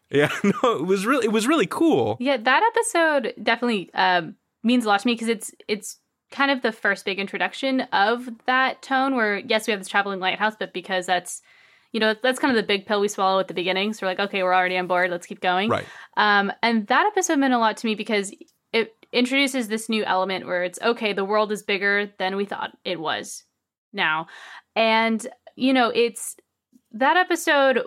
[0.10, 2.18] Yeah, no, it was really it was really cool.
[2.20, 6.00] Yeah, that episode definitely um, means a lot to me because it's it's
[6.32, 9.16] kind of the first big introduction of that tone.
[9.16, 11.42] Where yes, we have this traveling lighthouse, but because that's
[11.92, 13.94] you know that's kind of the big pill we swallow at the beginning.
[13.94, 15.12] So we're like, okay, we're already on board.
[15.12, 15.70] Let's keep going.
[15.70, 15.86] Right.
[16.18, 18.34] Um, and that episode meant a lot to me because
[18.74, 22.78] it introduces this new element where it's okay, the world is bigger than we thought
[22.84, 23.44] it was
[23.94, 24.28] now,
[24.76, 26.36] and you know it's
[26.92, 27.84] that episode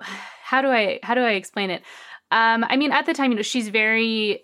[0.00, 1.82] how do I how do I explain it?
[2.30, 4.42] Um, I mean, at the time, you know, she's very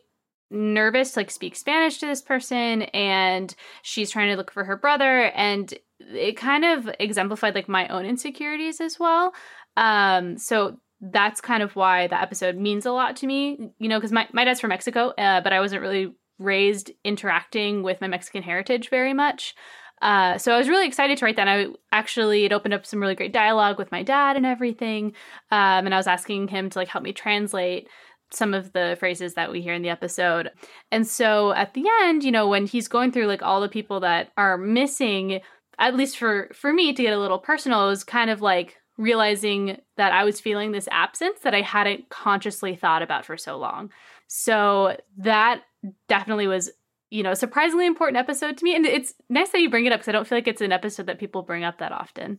[0.50, 4.76] nervous to like speak Spanish to this person, and she's trying to look for her
[4.76, 9.32] brother, and it kind of exemplified like my own insecurities as well.
[9.76, 13.98] Um, so that's kind of why the episode means a lot to me, you know,
[13.98, 18.08] because my, my dad's from Mexico, uh, but I wasn't really raised interacting with my
[18.08, 19.54] Mexican heritage very much.
[20.00, 21.48] Uh, so I was really excited to write that.
[21.48, 25.12] I actually it opened up some really great dialogue with my dad and everything.
[25.50, 27.88] Um, and I was asking him to like help me translate
[28.30, 30.50] some of the phrases that we hear in the episode.
[30.92, 34.00] And so at the end, you know, when he's going through like all the people
[34.00, 35.40] that are missing,
[35.78, 38.76] at least for for me to get a little personal, it was kind of like
[38.96, 43.56] realizing that I was feeling this absence that I hadn't consciously thought about for so
[43.56, 43.90] long.
[44.26, 45.62] So that
[46.08, 46.70] definitely was
[47.10, 48.74] you know, surprisingly important episode to me.
[48.74, 50.72] And it's nice that you bring it up because I don't feel like it's an
[50.72, 52.38] episode that people bring up that often.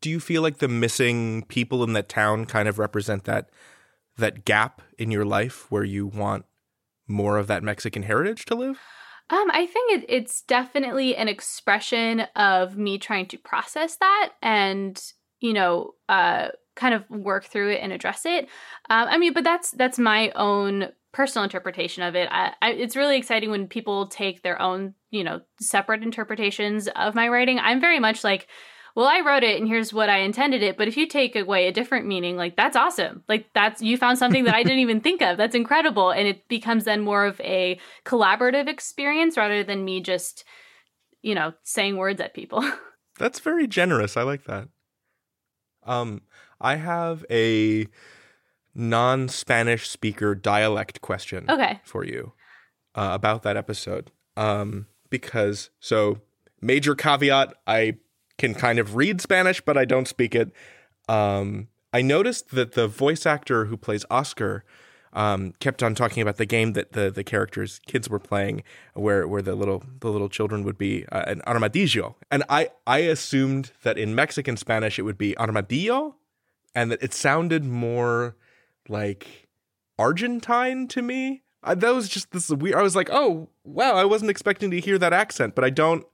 [0.00, 3.50] Do you feel like the missing people in that town kind of represent that
[4.16, 6.44] that gap in your life where you want
[7.06, 8.80] more of that Mexican heritage to live?
[9.30, 15.00] Um, I think it, it's definitely an expression of me trying to process that and
[15.40, 18.44] you know, uh, kind of work through it and address it.
[18.90, 22.28] Um, I mean, but that's that's my own personal interpretation of it.
[22.30, 27.14] I, I, it's really exciting when people take their own, you know, separate interpretations of
[27.14, 27.58] my writing.
[27.58, 28.46] I'm very much like,
[28.98, 30.76] well, I wrote it and here's what I intended it.
[30.76, 33.22] But if you take away a different meaning, like that's awesome.
[33.28, 35.36] Like that's, you found something that I didn't even think of.
[35.36, 36.10] That's incredible.
[36.10, 40.42] And it becomes then more of a collaborative experience rather than me just,
[41.22, 42.68] you know, saying words at people.
[43.20, 44.16] That's very generous.
[44.16, 44.68] I like that.
[45.84, 46.22] Um,
[46.60, 47.86] I have a
[48.74, 51.78] non Spanish speaker dialect question okay.
[51.84, 52.32] for you
[52.96, 54.10] uh, about that episode.
[54.36, 56.20] Um, because, so,
[56.60, 57.98] major caveat I
[58.38, 60.52] can kind of read Spanish, but I don't speak it.
[61.08, 64.64] Um, I noticed that the voice actor who plays Oscar
[65.12, 68.62] um, kept on talking about the game that the the characters kids were playing,
[68.94, 72.98] where where the little the little children would be uh, an armadillo, and I I
[72.98, 76.16] assumed that in Mexican Spanish it would be armadillo,
[76.74, 78.36] and that it sounded more
[78.88, 79.48] like
[79.98, 81.42] Argentine to me.
[81.62, 82.76] I, that was just this weird.
[82.76, 86.04] I was like, oh wow, I wasn't expecting to hear that accent, but I don't.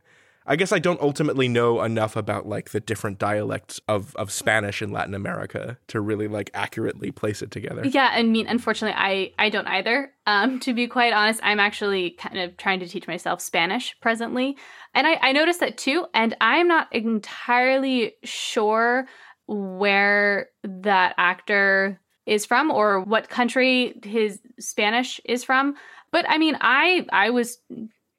[0.47, 4.82] I guess I don't ultimately know enough about like the different dialects of of Spanish
[4.82, 7.86] in Latin America to really like accurately place it together.
[7.86, 10.12] Yeah, I mean, unfortunately, I I don't either.
[10.26, 14.57] Um, to be quite honest, I'm actually kind of trying to teach myself Spanish presently,
[14.95, 19.07] and I I noticed that too, and I'm not entirely sure
[19.47, 25.74] where that actor is from or what country his Spanish is from.
[26.11, 27.59] But I mean, I I was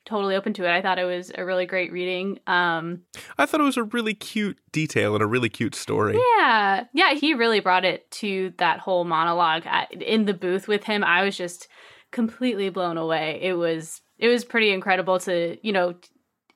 [0.06, 0.70] totally open to it.
[0.70, 2.40] I thought it was a really great reading.
[2.48, 3.02] Um
[3.38, 6.20] I thought it was a really cute detail and a really cute story.
[6.38, 6.86] Yeah.
[6.94, 9.64] Yeah, he really brought it to that whole monologue
[10.00, 11.04] in the booth with him.
[11.04, 11.68] I was just
[12.12, 13.40] completely blown away.
[13.42, 15.96] It was it was pretty incredible to, you know,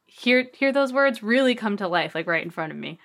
[0.05, 2.99] hear hear those words really come to life, like right in front of me.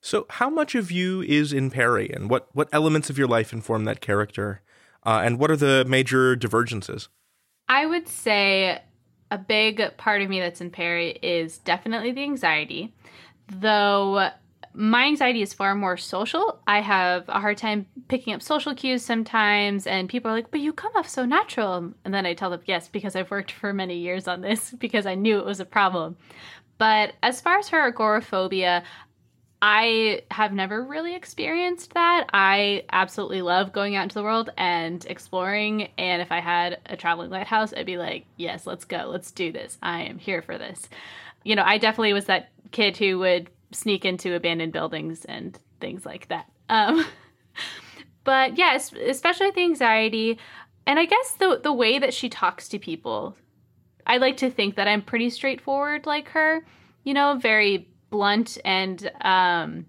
[0.00, 3.52] So, how much of you is in Peri, and what what elements of your life
[3.52, 4.62] inform that character,
[5.04, 7.08] uh, and what are the major divergences?
[7.68, 8.82] I would say
[9.30, 12.92] a big part of me that's in Peri is definitely the anxiety,
[13.48, 14.30] though
[14.72, 16.60] my anxiety is far more social.
[16.66, 20.60] I have a hard time picking up social cues sometimes, and people are like, But
[20.60, 21.92] you come off so natural.
[22.04, 25.06] And then I tell them, Yes, because I've worked for many years on this, because
[25.06, 26.16] I knew it was a problem.
[26.78, 28.84] But as far as her agoraphobia,
[29.62, 32.26] I have never really experienced that.
[32.32, 35.90] I absolutely love going out into the world and exploring.
[35.98, 39.08] And if I had a traveling lighthouse, I'd be like, yes, let's go.
[39.10, 39.76] Let's do this.
[39.82, 40.88] I am here for this.
[41.44, 46.06] You know, I definitely was that kid who would sneak into abandoned buildings and things
[46.06, 46.46] like that.
[46.70, 47.04] Um,
[48.24, 50.38] but yes, yeah, especially the anxiety.
[50.86, 53.36] And I guess the, the way that she talks to people,
[54.06, 56.64] I like to think that I'm pretty straightforward like her,
[57.04, 59.86] you know, very blunt and um,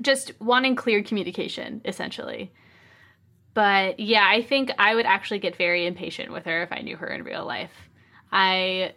[0.00, 2.52] just wanting clear communication, essentially.
[3.54, 6.96] But yeah, I think I would actually get very impatient with her if I knew
[6.96, 7.70] her in real life.
[8.32, 8.94] I,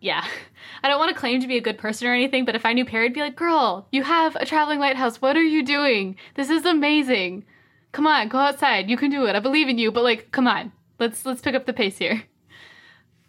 [0.00, 0.24] yeah,
[0.82, 2.72] I don't want to claim to be a good person or anything, but if I
[2.72, 5.20] knew Peri, I'd be like, girl, you have a traveling lighthouse.
[5.20, 6.16] What are you doing?
[6.34, 7.44] This is amazing.
[7.90, 8.88] Come on, go outside.
[8.88, 9.34] You can do it.
[9.34, 9.90] I believe in you.
[9.90, 12.22] But like, come on, let's let's pick up the pace here.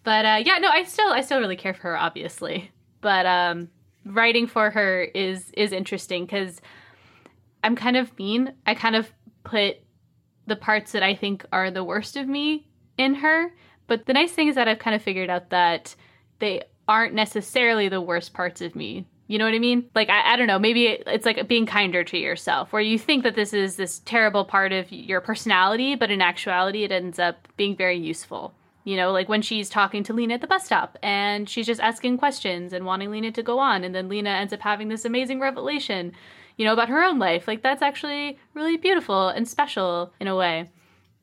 [0.04, 2.72] But uh, yeah, no, I still I still really care for her, obviously.
[3.02, 3.70] But um,
[4.06, 6.62] writing for her is is interesting because
[7.64, 8.54] I'm kind of mean.
[8.66, 9.12] I kind of
[9.44, 9.78] put
[10.48, 13.54] the parts that I think are the worst of me in her.
[13.88, 15.96] But the nice thing is that I've kind of figured out that
[16.40, 19.06] they aren't necessarily the worst parts of me.
[19.28, 19.90] You know what I mean?
[19.94, 23.24] Like, I, I don't know, maybe it's like being kinder to yourself, where you think
[23.24, 27.48] that this is this terrible part of your personality, but in actuality, it ends up
[27.56, 28.56] being very useful.
[28.84, 31.82] You know, like when she's talking to Lena at the bus stop and she's just
[31.82, 35.06] asking questions and wanting Lena to go on, and then Lena ends up having this
[35.06, 36.14] amazing revelation,
[36.58, 37.48] you know, about her own life.
[37.48, 40.70] Like that's actually really beautiful and special in a way.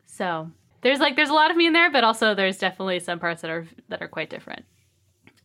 [0.05, 0.51] So
[0.83, 3.43] there's like there's a lot of me in there, but also there's definitely some parts
[3.43, 4.65] that are that are quite different.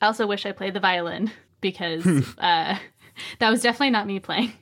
[0.02, 1.32] I also wish I played the violin
[1.62, 2.06] because
[2.38, 2.78] uh,
[3.40, 4.54] that was definitely not me playing.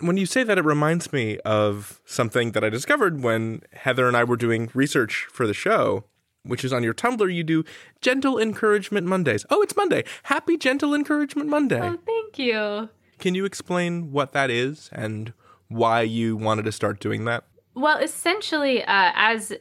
[0.00, 4.16] When you say that, it reminds me of something that I discovered when Heather and
[4.16, 6.04] I were doing research for the show
[6.44, 7.64] which is on your Tumblr, you do
[8.00, 9.44] Gentle Encouragement Mondays.
[9.50, 10.04] Oh, it's Monday.
[10.24, 11.80] Happy Gentle Encouragement Monday.
[11.80, 12.88] Oh, thank you.
[13.18, 15.32] Can you explain what that is and
[15.68, 17.44] why you wanted to start doing that?
[17.74, 19.52] Well, essentially, uh, as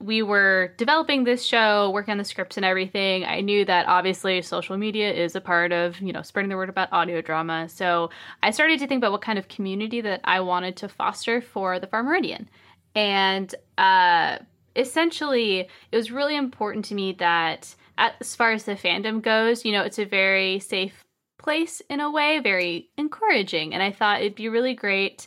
[0.00, 4.42] we were developing this show, working on the scripts and everything, I knew that obviously
[4.42, 7.68] social media is a part of, you know, spreading the word about audio drama.
[7.68, 8.10] So
[8.42, 11.78] I started to think about what kind of community that I wanted to foster for
[11.78, 12.48] the Far Meridian.
[12.94, 14.38] And uh,
[14.76, 19.72] essentially, it was really important to me that as far as the fandom goes, you
[19.72, 21.04] know, it's a very safe
[21.38, 23.72] place in a way, very encouraging.
[23.72, 25.26] And I thought it'd be really great,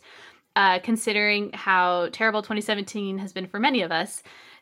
[0.55, 4.21] uh, considering how terrible 2017 has been for many of us,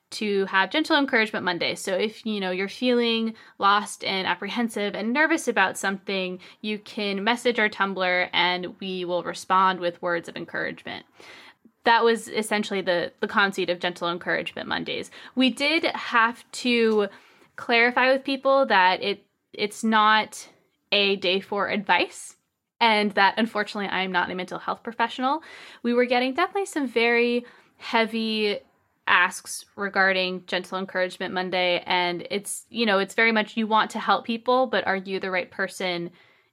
[0.09, 5.11] to have gentle encouragement monday so if you know you're feeling lost and apprehensive and
[5.11, 10.37] nervous about something you can message our tumblr and we will respond with words of
[10.37, 11.05] encouragement
[11.87, 15.09] that was essentially the the conceit of gentle encouragement Mondays.
[15.35, 17.07] We did have to
[17.55, 20.49] clarify with people that it it's not
[20.91, 22.35] a day for advice
[22.81, 25.41] and that unfortunately I am not a mental health professional.
[25.81, 27.45] We were getting definitely some very
[27.77, 28.59] heavy
[29.07, 33.99] asks regarding gentle encouragement Monday and it's you know it's very much you want to
[33.99, 36.11] help people but are you the right person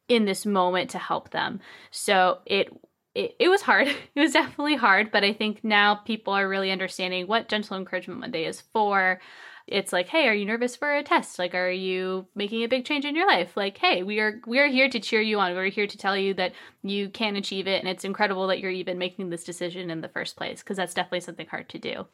[0.08, 1.60] in this moment to help them.
[1.90, 2.68] So it
[3.14, 3.88] it, it was hard.
[4.14, 8.20] It was definitely hard, but I think now people are really understanding what Gentle Encouragement
[8.20, 9.20] Monday is for.
[9.66, 11.38] It's like, hey, are you nervous for a test?
[11.38, 13.56] Like, are you making a big change in your life?
[13.56, 15.54] Like, hey, we are we are here to cheer you on.
[15.54, 16.52] We're here to tell you that
[16.82, 20.08] you can achieve it, and it's incredible that you're even making this decision in the
[20.08, 22.06] first place because that's definitely something hard to do.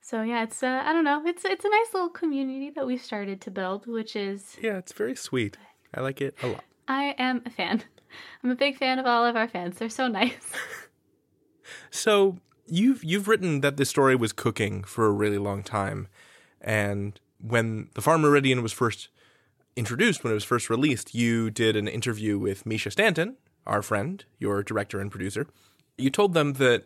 [0.00, 3.02] So yeah, it's uh, I don't know, it's it's a nice little community that we've
[3.02, 5.56] started to build, which is yeah, it's very sweet.
[5.94, 6.64] I like it a lot.
[6.88, 7.84] I am a fan.
[8.42, 9.78] I'm a big fan of all of our fans.
[9.78, 10.52] They're so nice.
[11.90, 16.08] so you've you've written that this story was cooking for a really long time,
[16.60, 19.08] and when the Far Meridian was first
[19.76, 23.36] introduced, when it was first released, you did an interview with Misha Stanton,
[23.66, 25.46] our friend, your director and producer.
[25.98, 26.84] You told them that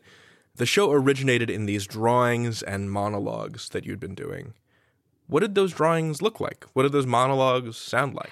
[0.55, 4.55] the show originated in these drawings and monologues that you'd been doing.
[5.27, 6.65] What did those drawings look like?
[6.73, 8.31] What did those monologues sound like?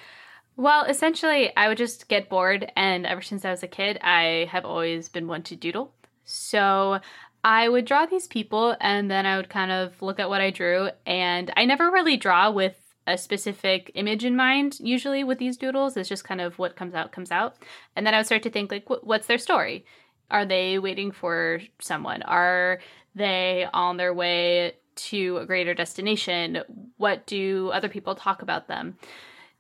[0.57, 4.49] Well, essentially, I would just get bored, and ever since I was a kid, I
[4.51, 5.93] have always been one to doodle.
[6.25, 7.01] So
[7.45, 10.51] I would draw these people, and then I would kind of look at what I
[10.51, 12.75] drew, and I never really draw with
[13.07, 15.97] a specific image in mind usually with these doodles.
[15.97, 17.55] It's just kind of what comes out comes out.
[17.95, 19.85] And then i would start to think like what's their story?
[20.29, 22.23] Are they waiting for someone?
[22.23, 22.81] Are
[23.15, 26.63] they on their way to a greater destination?
[26.97, 28.97] What do other people talk about them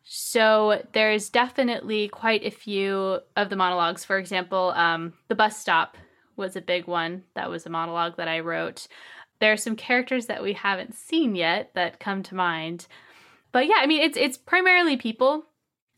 [0.09, 5.97] so there's definitely quite a few of the monologues for example um, the bus stop
[6.37, 8.87] was a big one that was a monologue that i wrote
[9.41, 12.87] there are some characters that we haven't seen yet that come to mind.
[13.53, 15.45] But yeah, I mean it's it's primarily people.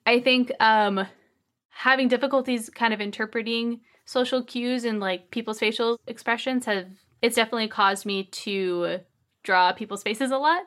[0.06, 1.06] I think um
[1.68, 6.86] having difficulties kind of interpreting social cues and like people's facial expressions have
[7.22, 9.00] it's definitely caused me to
[9.42, 10.64] draw people's faces a lot.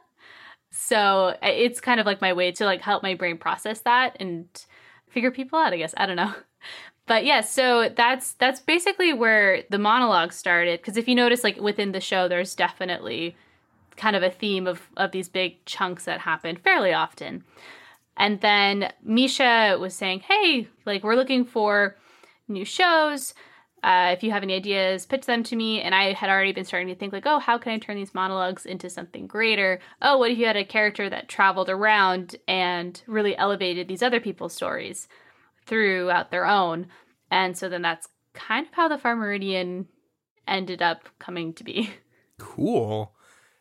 [0.71, 4.17] So uh, it's kind of like my way to like help my brain process that
[4.19, 4.47] and
[5.09, 5.93] figure people out, I guess.
[5.97, 6.33] I don't know.
[7.07, 10.79] But yeah, so that's that's basically where the monologue started.
[10.79, 13.35] Because if you notice, like within the show, there's definitely
[13.97, 17.43] kind of a theme of of these big chunks that happen fairly often.
[18.15, 21.97] And then Misha was saying, "Hey, like we're looking for
[22.47, 23.33] new shows.
[23.83, 26.65] Uh, if you have any ideas, pitch them to me." And I had already been
[26.65, 29.79] starting to think, like, "Oh, how can I turn these monologues into something greater?
[30.01, 34.19] Oh, what if you had a character that traveled around and really elevated these other
[34.19, 35.07] people's stories?"
[35.65, 36.87] throughout their own.
[37.29, 39.87] And so then that's kind of how the Far Meridian
[40.47, 41.89] ended up coming to be.
[42.37, 43.13] Cool.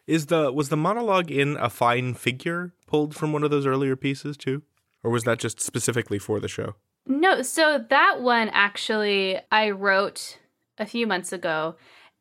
[0.07, 3.95] Is the was the monologue in a fine figure pulled from one of those earlier
[3.95, 4.63] pieces too?
[5.05, 6.77] Or was that just specifically for the show?
[7.11, 10.39] No, so that one actually I wrote
[10.79, 11.75] a few months ago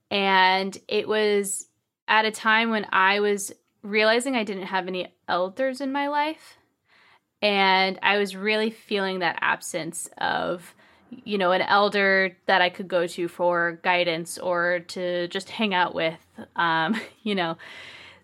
[0.09, 1.67] and it was
[2.07, 3.51] at a time when I was
[3.83, 6.57] realizing I didn't have any elders in my life
[7.39, 10.73] and I was really feeling that absence of
[11.11, 15.75] you know an elder that I could go to for guidance or to just hang
[15.75, 16.19] out with
[16.55, 17.57] um, you know.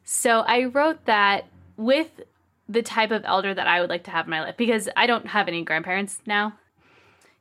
[0.04, 1.46] So I wrote that
[1.78, 2.22] with
[2.68, 5.06] the type of elder that I would like to have in my life because I
[5.08, 6.54] don't have any grandparents now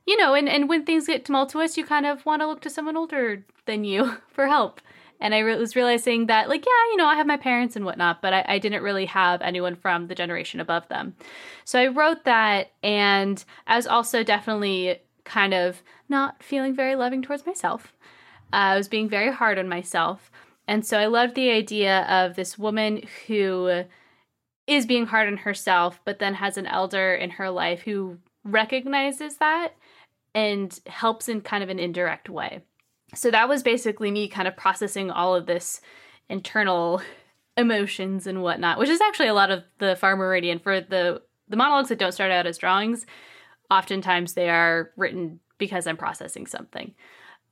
[0.06, 2.70] you know and, and when things get tumultuous you kind of want to look to
[2.70, 4.80] someone older than you for help
[5.20, 7.84] and I re- was realizing that, like, yeah, you know, I have my parents and
[7.84, 11.14] whatnot, but I, I didn't really have anyone from the generation above them.
[11.64, 17.22] So I wrote that, and I was also definitely kind of not feeling very loving
[17.22, 17.94] towards myself.
[18.52, 20.30] Uh, I was being very hard on myself.
[20.68, 23.84] And so I loved the idea of this woman who
[24.66, 29.36] is being hard on herself, but then has an elder in her life who recognizes
[29.38, 29.74] that
[30.34, 32.62] and helps in kind of an indirect way
[33.14, 35.80] so that was basically me kind of processing all of this
[36.28, 37.02] internal
[37.56, 41.56] emotions and whatnot, which is actually a lot of the Far Meridian for the the
[41.56, 43.04] monologues that don't start out as drawings.
[43.70, 46.94] Oftentimes they are written because I'm processing something.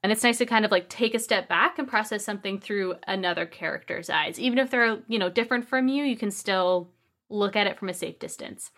[0.02, 2.94] And it's nice to kind of like take a step back and process something through
[3.06, 4.40] another character's eyes.
[4.40, 6.88] Even if they're, you know, different from you, you can still
[7.32, 8.70] look at it from a safe distance.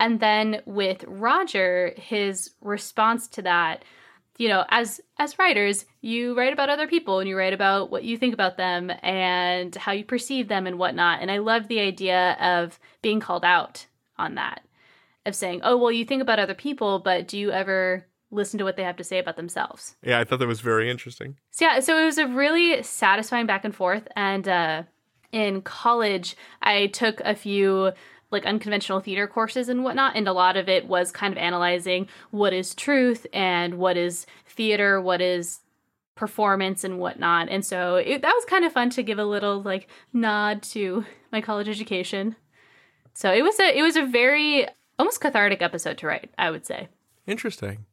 [0.00, 3.84] And then with Roger, his response to that
[4.38, 8.04] you know as as writers you write about other people and you write about what
[8.04, 11.20] you think about them and how you perceive them and whatnot.
[11.20, 13.86] And i love the idea of being called out
[14.18, 14.62] on that
[15.26, 18.64] of saying oh well you think about other people but do you ever listen to
[18.64, 19.96] what they have to say about themselves?
[20.02, 21.36] Yeah i thought that was very interesting.
[21.50, 24.82] So yeah so it was a really satisfying back and forth and uh
[25.32, 27.92] in college i took a few
[28.32, 32.08] like unconventional theater courses and whatnot, and a lot of it was kind of analyzing
[32.30, 35.60] what is truth and what is theater, what is
[36.14, 37.48] performance and whatnot.
[37.50, 41.04] And so it, that was kind of fun to give a little like nod to
[41.30, 42.36] my college education.
[43.12, 44.66] So it was a it was a very
[44.98, 46.88] almost cathartic episode to write, I would say.
[47.26, 47.84] Interesting.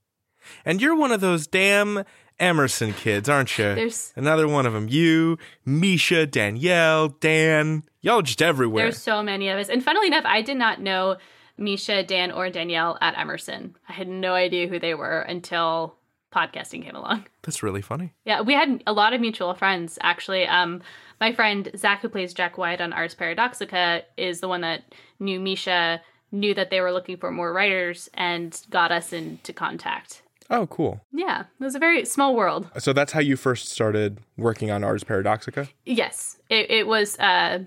[0.63, 2.05] And you're one of those damn
[2.39, 3.75] Emerson kids, aren't you?
[3.75, 4.87] There's another one of them.
[4.87, 7.83] You, Misha, Danielle, Dan.
[8.01, 8.85] Y'all just everywhere.
[8.85, 9.69] There's so many of us.
[9.69, 11.17] And funnily enough, I did not know
[11.57, 13.75] Misha, Dan, or Danielle at Emerson.
[13.87, 15.95] I had no idea who they were until
[16.33, 17.25] podcasting came along.
[17.41, 18.13] That's really funny.
[18.25, 20.45] Yeah, we had a lot of mutual friends actually.
[20.47, 20.81] Um,
[21.19, 24.83] my friend Zach, who plays Jack White on Ars Paradoxica, is the one that
[25.19, 30.21] knew Misha, knew that they were looking for more writers, and got us into contact.
[30.49, 31.01] Oh, cool.
[31.11, 32.69] Yeah, it was a very small world.
[32.79, 35.69] So that's how you first started working on Ars Paradoxica?
[35.85, 37.59] Yes, it, it was uh,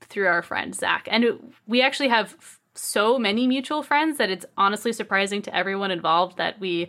[0.00, 1.06] through our friend Zach.
[1.10, 2.36] And it, we actually have
[2.74, 6.88] so many mutual friends that it's honestly surprising to everyone involved that we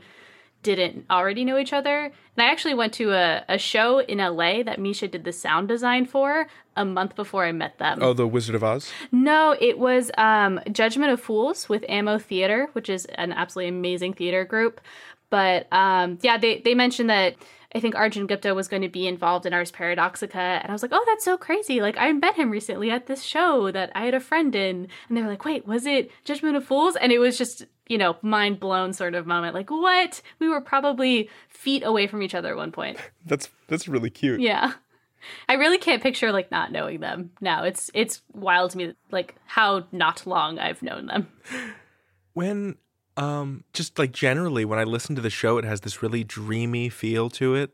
[0.63, 2.05] didn't already know each other.
[2.05, 5.67] And I actually went to a, a show in LA that Misha did the sound
[5.67, 6.47] design for
[6.77, 7.99] a month before I met them.
[8.01, 8.91] Oh, the Wizard of Oz?
[9.11, 14.13] No, it was um, Judgment of Fools with Ammo Theater, which is an absolutely amazing
[14.13, 14.79] theater group.
[15.31, 17.35] But um, yeah, they, they mentioned that
[17.73, 20.35] I think Arjun Gupta was going to be involved in Ars Paradoxica.
[20.35, 21.81] And I was like, oh, that's so crazy.
[21.81, 24.87] Like, I met him recently at this show that I had a friend in.
[25.07, 26.97] And they were like, wait, was it Judgment of Fools?
[26.97, 29.55] And it was just, you know, mind blown sort of moment.
[29.55, 30.21] Like, what?
[30.39, 32.97] We were probably feet away from each other at one point.
[33.25, 34.41] That's that's really cute.
[34.41, 34.73] Yeah.
[35.47, 37.63] I really can't picture like not knowing them now.
[37.63, 41.27] It's it's wild to me like how not long I've known them.
[42.33, 42.77] When
[43.17, 46.89] um just like generally when I listen to the show it has this really dreamy
[46.89, 47.71] feel to it.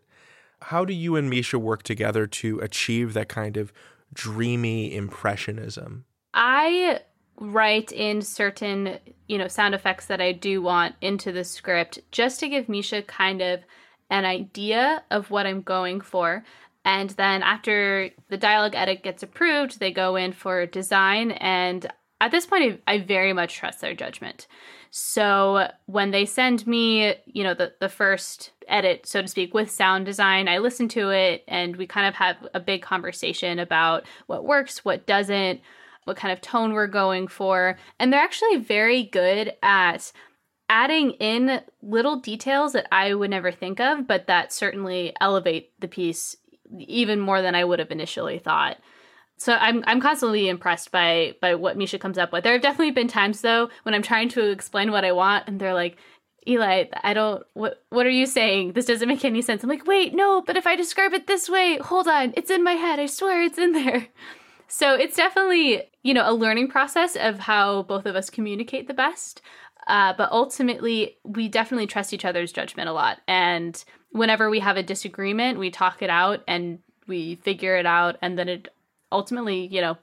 [0.63, 3.71] How do you and Misha work together to achieve that kind of
[4.13, 6.05] dreamy impressionism?
[6.33, 7.01] I
[7.39, 12.39] write in certain, you know, sound effects that I do want into the script just
[12.39, 13.61] to give Misha kind of
[14.09, 16.43] an idea of what I'm going for.
[16.83, 21.31] And then after the dialogue edit gets approved, they go in for design.
[21.31, 21.85] And
[22.21, 24.47] at this point, I, I very much trust their judgment.
[24.91, 29.69] So when they send me, you know, the, the first edit, so to speak, with
[29.71, 34.05] sound design, I listen to it and we kind of have a big conversation about
[34.27, 35.61] what works, what doesn't,
[36.05, 37.77] what kind of tone we're going for.
[37.99, 40.11] And they're actually very good at
[40.69, 45.87] adding in little details that I would never think of, but that certainly elevate the
[45.87, 46.35] piece
[46.79, 48.77] even more than I would have initially thought.
[49.37, 52.43] So I'm I'm constantly impressed by by what Misha comes up with.
[52.43, 55.59] There have definitely been times though when I'm trying to explain what I want and
[55.59, 55.97] they're like,
[56.47, 58.73] Eli, I don't what what are you saying?
[58.73, 59.63] This doesn't make any sense.
[59.63, 62.63] I'm like, wait, no, but if I describe it this way, hold on, it's in
[62.63, 62.99] my head.
[62.99, 64.07] I swear it's in there.
[64.67, 68.93] So it's definitely, you know, a learning process of how both of us communicate the
[68.93, 69.41] best.
[69.87, 73.19] Uh, but ultimately, we definitely trust each other's judgment a lot.
[73.27, 73.81] And
[74.11, 78.17] whenever we have a disagreement, we talk it out and we figure it out.
[78.21, 78.67] And then it
[79.11, 79.97] ultimately, you know,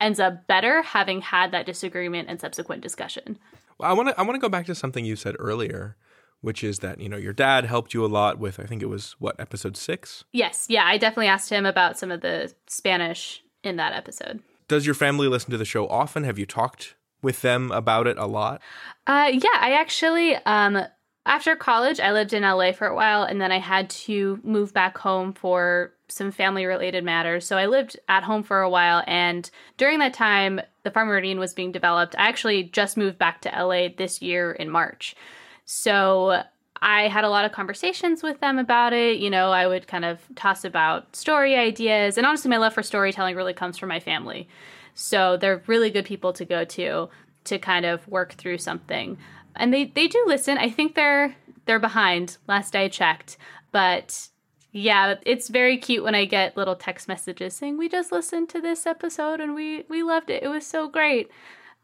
[0.00, 3.38] ends up better having had that disagreement and subsequent discussion.
[3.78, 5.96] Well, I want to I want to go back to something you said earlier,
[6.40, 8.60] which is that you know your dad helped you a lot with.
[8.60, 10.24] I think it was what episode six.
[10.32, 14.42] Yes, yeah, I definitely asked him about some of the Spanish in that episode.
[14.68, 16.24] Does your family listen to the show often?
[16.24, 18.60] Have you talked with them about it a lot?
[19.06, 20.84] Uh, yeah, I actually, um,
[21.24, 24.72] after college, I lived in LA for a while and then I had to move
[24.72, 27.46] back home for some family related matters.
[27.46, 29.02] So I lived at home for a while.
[29.06, 32.14] And during that time, the Far Meridian was being developed.
[32.18, 35.16] I actually just moved back to LA this year in March.
[35.64, 36.42] So
[36.80, 39.18] I had a lot of conversations with them about it.
[39.18, 42.16] You know, I would kind of toss about story ideas.
[42.16, 44.48] And honestly, my love for storytelling really comes from my family.
[44.94, 47.08] So they're really good people to go to
[47.44, 49.18] to kind of work through something.
[49.54, 50.58] And they they do listen.
[50.58, 51.34] I think they're
[51.64, 53.36] they're behind last I checked,
[53.72, 54.28] but
[54.76, 58.60] yeah, it's very cute when I get little text messages saying we just listened to
[58.60, 60.42] this episode and we we loved it.
[60.42, 61.30] It was so great.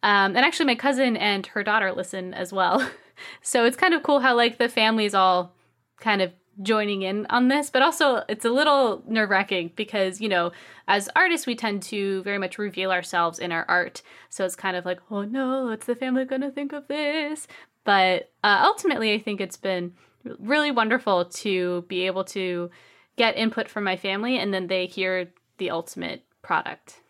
[0.02, 2.86] Um, and actually, my cousin and her daughter listen as well.
[3.42, 5.54] so it's kind of cool how like the family's all
[6.00, 10.28] kind of joining in on this, but also it's a little nerve wracking because, you
[10.28, 10.52] know,
[10.86, 14.02] as artists, we tend to very much reveal ourselves in our art.
[14.28, 17.48] So it's kind of like, oh no, what's the family to think of this?
[17.84, 19.94] But uh, ultimately, I think it's been
[20.38, 22.70] really wonderful to be able to
[23.16, 27.00] get input from my family and then they hear the ultimate product.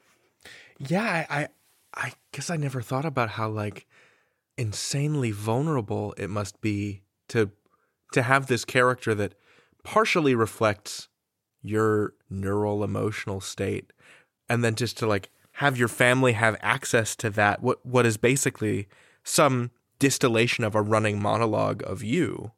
[0.78, 1.48] Yeah, I, I,
[1.94, 3.86] I guess I never thought about how like
[4.56, 7.50] insanely vulnerable it must be to
[8.12, 9.34] to have this character that
[9.82, 11.08] partially reflects
[11.62, 13.92] your neural emotional state
[14.48, 18.16] and then just to like have your family have access to that what what is
[18.16, 18.88] basically
[19.24, 22.52] some distillation of a running monologue of you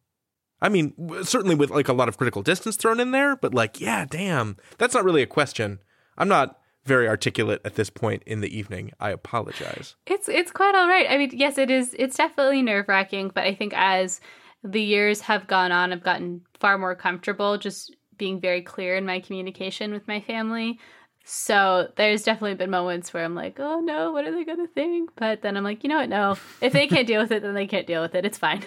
[0.65, 0.93] i mean
[1.23, 4.57] certainly with like a lot of critical distance thrown in there but like yeah damn
[4.79, 5.79] that's not really a question
[6.19, 10.75] i'm not very articulate at this point in the evening i apologize it's it's quite
[10.75, 14.21] all right i mean yes it is it's definitely nerve-wracking but i think as
[14.65, 19.05] the years have gone on, I've gotten far more comfortable just being very clear in
[19.05, 20.79] my communication with my family.
[21.25, 25.11] So there's definitely been moments where I'm like, oh no, what are they to think?
[25.17, 26.09] But then I'm like, you know what?
[26.09, 28.25] No, if they can't deal with it, then they can't deal with it.
[28.25, 28.63] It's fine.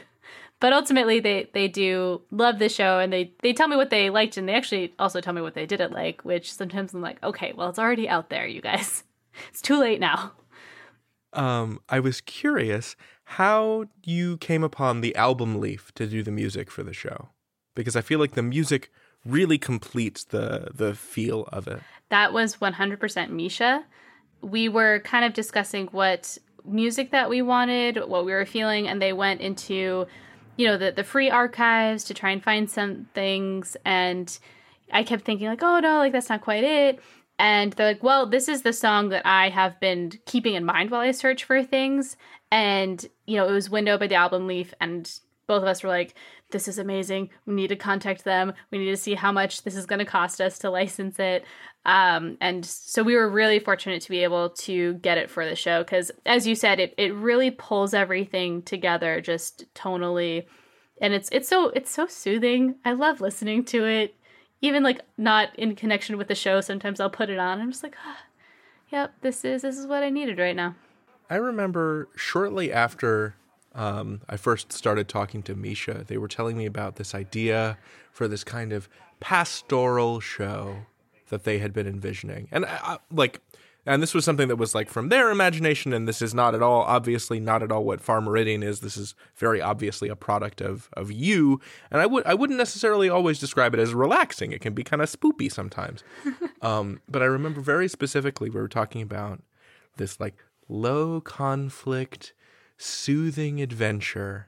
[0.60, 4.10] But ultimately, they, they do love the show and they, they tell me what they
[4.10, 7.22] liked and they actually also tell me what they didn't like, which sometimes I'm like,
[7.24, 9.04] okay, well, it's already out there, you guys.
[9.50, 10.32] It's too late now.
[11.32, 12.96] Um, I was curious
[13.26, 17.30] how you came upon the album leaf to do the music for the show
[17.76, 18.92] because I feel like the music
[19.26, 21.82] really completes the the feel of it.
[22.10, 23.86] That was 100% Misha.
[24.42, 29.02] We were kind of discussing what music that we wanted, what we were feeling, and
[29.02, 30.08] they went into,
[30.58, 33.78] you know, the the free archives to try and find some things.
[33.86, 34.38] And
[34.92, 37.00] I kept thinking like, oh no, like that's not quite it.
[37.40, 40.90] And they're like, well, this is the song that I have been keeping in mind
[40.90, 42.18] while I search for things
[42.52, 45.90] and you know it was window by the album leaf and both of us were
[45.90, 46.14] like,
[46.52, 47.30] this is amazing.
[47.46, 48.54] We need to contact them.
[48.72, 51.44] We need to see how much this is going to cost us to license it.
[51.86, 55.56] Um, and so we were really fortunate to be able to get it for the
[55.56, 60.46] show because, as you said, it, it really pulls everything together just tonally.
[61.02, 62.76] And it's it's so it's so soothing.
[62.84, 64.16] I love listening to it,
[64.62, 66.60] even like not in connection with the show.
[66.62, 67.62] Sometimes I'll put it on.
[67.62, 68.18] I'm just like, ah,
[68.90, 70.76] yep, this is this is what I needed right now.
[71.30, 73.36] I remember shortly after
[73.78, 77.78] um, I first started talking to Misha, they were telling me about this idea
[78.12, 80.88] for this kind of pastoral show
[81.30, 82.48] that they had been envisioning.
[82.52, 83.40] And I, I, like,
[83.86, 86.62] and this was something that was like from their imagination, and this is not at
[86.64, 88.80] all, obviously, not at all what Far Meridian is.
[88.80, 91.62] This is very obviously a product of of you.
[91.92, 94.52] And I would I wouldn't necessarily always describe it as relaxing.
[94.52, 96.04] It can be kind of spoopy sometimes.
[96.62, 99.42] um, but I remember very specifically we were talking about
[99.96, 100.36] this like
[100.68, 102.34] low conflict,
[102.78, 104.48] soothing adventure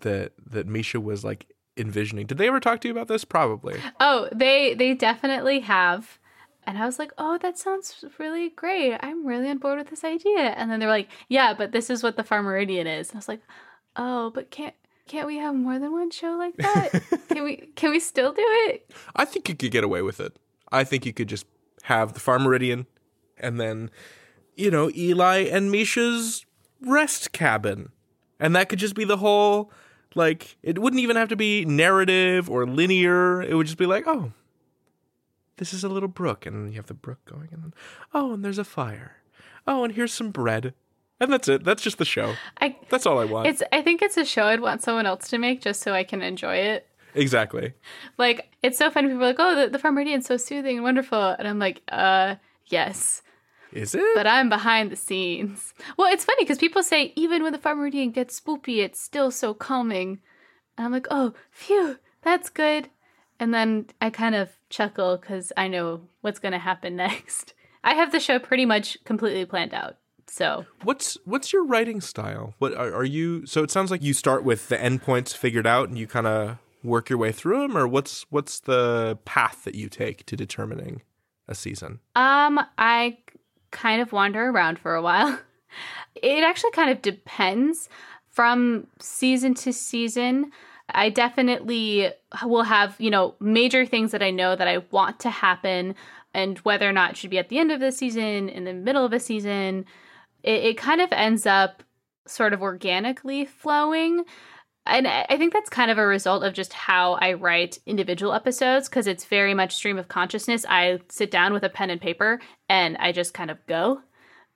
[0.00, 2.26] that that Misha was like envisioning.
[2.26, 3.24] Did they ever talk to you about this?
[3.24, 3.80] Probably.
[4.00, 6.18] Oh, they they definitely have.
[6.66, 8.96] And I was like, "Oh, that sounds really great.
[9.00, 12.02] I'm really on board with this idea." And then they're like, "Yeah, but this is
[12.02, 13.42] what the Far Meridian is." And I was like,
[13.96, 14.74] "Oh, but can't
[15.06, 17.02] can't we have more than one show like that?
[17.28, 20.38] can we can we still do it?" I think you could get away with it.
[20.72, 21.46] I think you could just
[21.82, 22.86] have the Far Meridian
[23.38, 23.90] and then
[24.56, 26.43] you know, Eli and Misha's
[26.86, 27.90] rest cabin.
[28.40, 29.70] And that could just be the whole
[30.14, 33.42] like it wouldn't even have to be narrative or linear.
[33.42, 34.32] It would just be like, oh,
[35.56, 37.74] this is a little brook, and you have the brook going, and then,
[38.12, 39.16] oh, and there's a fire.
[39.66, 40.74] Oh, and here's some bread.
[41.20, 41.62] And that's it.
[41.64, 42.34] That's just the show.
[42.60, 43.46] I That's all I want.
[43.46, 46.02] it's I think it's a show I'd want someone else to make just so I
[46.04, 46.88] can enjoy it.
[47.14, 47.72] exactly.
[48.18, 49.04] Like it's so fun.
[49.06, 51.82] People are like, "Oh, the, the Far Meridian's so soothing and wonderful," and I'm like,
[51.90, 52.34] "Uh,
[52.66, 53.22] yes."
[53.74, 54.04] Is it?
[54.14, 55.74] but I'm behind the scenes.
[55.96, 59.30] Well, it's funny because people say even when the Far Meridian gets spoopy, it's still
[59.30, 60.20] so calming.
[60.76, 62.88] And I'm like, oh, phew, that's good.
[63.40, 67.54] And then I kind of chuckle because I know what's going to happen next.
[67.82, 69.96] I have the show pretty much completely planned out.
[70.26, 72.54] So What's what's your writing style?
[72.58, 73.44] What are, are you?
[73.46, 76.56] So it sounds like you start with the endpoints figured out, and you kind of
[76.82, 81.02] work your way through them, or what's what's the path that you take to determining
[81.46, 82.00] a season?
[82.16, 83.18] Um, I
[83.74, 85.38] kind of wander around for a while.
[86.22, 87.88] It actually kind of depends
[88.30, 90.52] from season to season.
[90.88, 92.12] I definitely
[92.44, 95.96] will have, you know, major things that I know that I want to happen
[96.32, 98.72] and whether or not it should be at the end of the season, in the
[98.72, 99.86] middle of a season,
[100.44, 101.82] it, it kind of ends up
[102.26, 104.24] sort of organically flowing
[104.86, 108.88] and I think that's kind of a result of just how I write individual episodes
[108.88, 110.66] because it's very much stream of consciousness.
[110.68, 114.02] I sit down with a pen and paper and I just kind of go.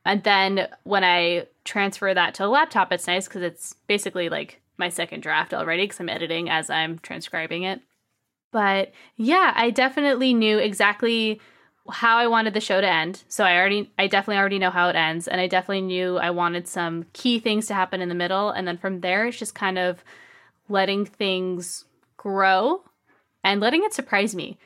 [0.04, 4.60] And then when I transfer that to a laptop, it's nice because it's basically like
[4.76, 7.80] my second draft already because I'm editing as I'm transcribing it.
[8.52, 11.40] But yeah, I definitely knew exactly
[11.90, 13.22] how I wanted the show to end.
[13.28, 16.30] So I already I definitely already know how it ends and I definitely knew I
[16.30, 19.54] wanted some key things to happen in the middle and then from there it's just
[19.54, 20.04] kind of
[20.68, 21.84] letting things
[22.16, 22.82] grow
[23.42, 24.58] and letting it surprise me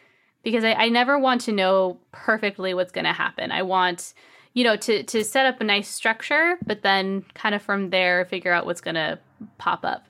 [0.42, 3.52] because I, I never want to know perfectly what's going to happen.
[3.52, 4.14] I want
[4.54, 8.24] you know to to set up a nice structure but then kind of from there
[8.24, 9.18] figure out what's going to
[9.58, 10.06] pop up.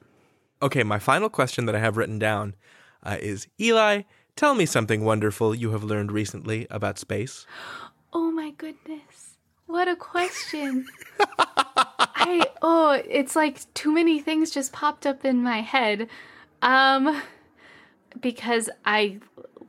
[0.63, 2.55] Okay, my final question that I have written down
[3.03, 4.03] uh, is Eli,
[4.37, 7.47] tell me something wonderful you have learned recently about space.
[8.13, 9.37] Oh my goodness.
[9.67, 10.87] What a question.
[11.39, 16.09] I oh, it's like too many things just popped up in my head.
[16.61, 17.23] Um
[18.21, 19.21] because I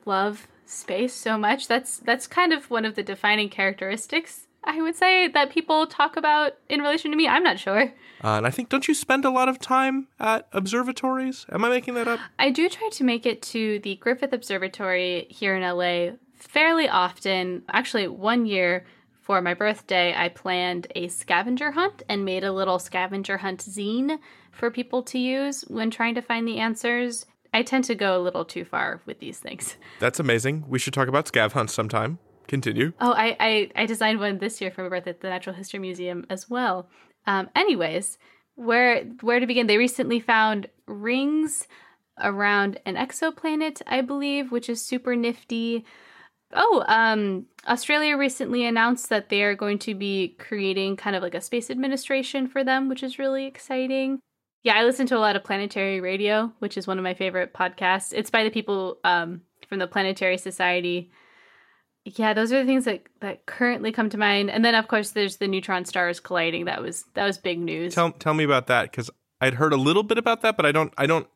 [0.06, 1.68] love space so much.
[1.68, 6.18] That's that's kind of one of the defining characteristics I would say that people talk
[6.18, 7.28] about in relation to me.
[7.28, 7.94] I'm not sure.
[8.24, 11.46] Uh, and I think, don't you spend a lot of time at observatories?
[11.52, 12.20] Am I making that up?
[12.40, 17.64] I do try to make it to the Griffith Observatory here in LA fairly often.
[17.70, 18.86] Actually, one year
[19.22, 24.20] for my birthday, I planned a scavenger hunt and made a little scavenger hunt zine
[24.52, 27.26] for people to use when trying to find the answers.
[27.54, 29.78] I tend to go a little too far with these things.
[30.00, 30.66] That's amazing.
[30.68, 32.20] We should talk about scav hunts sometime.
[32.48, 32.94] Continue.
[33.00, 35.80] Oh, I, I, I designed one this year for my birthday at the Natural History
[35.80, 36.88] Museum as well.
[37.26, 38.18] Um, anyways,
[38.56, 39.68] where where to begin?
[39.68, 41.68] They recently found rings
[42.20, 45.86] around an exoplanet, I believe, which is super nifty.
[46.56, 51.34] Oh, um, Australia recently announced that they are going to be creating kind of like
[51.34, 54.20] a space administration for them, which is really exciting.
[54.64, 57.54] Yeah, I listen to a lot of planetary radio, which is one of my favorite
[57.54, 58.14] podcasts.
[58.16, 61.12] It's by the people um, from the Planetary Society.
[62.06, 64.50] Yeah, those are the things that that currently come to mind.
[64.50, 66.66] And then of course there's the neutron stars colliding.
[66.66, 67.96] That was that was big news.
[67.96, 70.72] Tell tell me about that because I'd heard a little bit about that, but I
[70.72, 71.28] don't I don't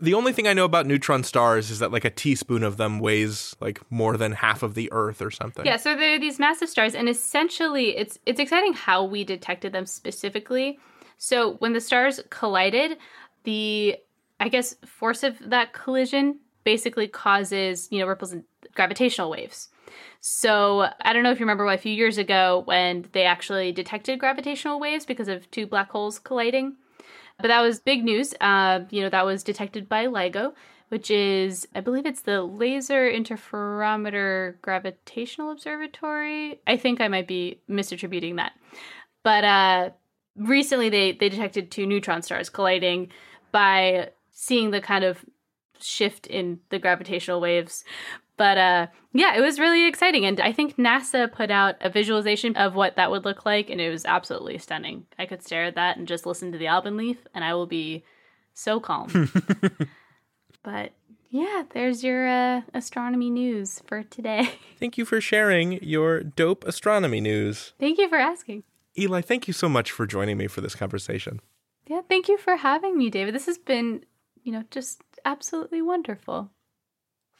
[0.00, 3.00] the only thing I know about neutron stars is that like a teaspoon of them
[3.00, 5.66] weighs like more than half of the Earth or something.
[5.66, 9.86] Yeah, so they're these massive stars, and essentially, it's it's exciting how we detected them
[9.86, 10.78] specifically.
[11.16, 12.98] So when the stars collided,
[13.42, 13.96] the
[14.38, 18.44] I guess force of that collision basically causes you know ripples in
[18.74, 19.68] gravitational waves.
[20.20, 24.18] So I don't know if you remember a few years ago when they actually detected
[24.18, 26.76] gravitational waves because of two black holes colliding.
[27.40, 28.34] But that was big news.
[28.40, 30.54] Uh, you know, that was detected by LIGO,
[30.88, 36.60] which is, I believe it's the Laser Interferometer Gravitational Observatory.
[36.66, 38.52] I think I might be misattributing that.
[39.22, 39.90] But uh,
[40.36, 43.12] recently they, they detected two neutron stars colliding
[43.52, 45.24] by seeing the kind of
[45.80, 47.84] shift in the gravitational waves.
[48.38, 50.24] But uh, yeah, it was really exciting.
[50.24, 53.80] And I think NASA put out a visualization of what that would look like, and
[53.80, 55.04] it was absolutely stunning.
[55.18, 57.66] I could stare at that and just listen to the Album Leaf, and I will
[57.66, 58.04] be
[58.54, 59.30] so calm.
[60.62, 60.92] but
[61.30, 64.52] yeah, there's your uh, astronomy news for today.
[64.78, 67.74] Thank you for sharing your dope astronomy news.
[67.78, 68.62] Thank you for asking.
[68.96, 71.40] Eli, thank you so much for joining me for this conversation.
[71.86, 73.32] Yeah, thank you for having me, David.
[73.32, 74.04] This has been,
[74.42, 76.50] you know, just absolutely wonderful.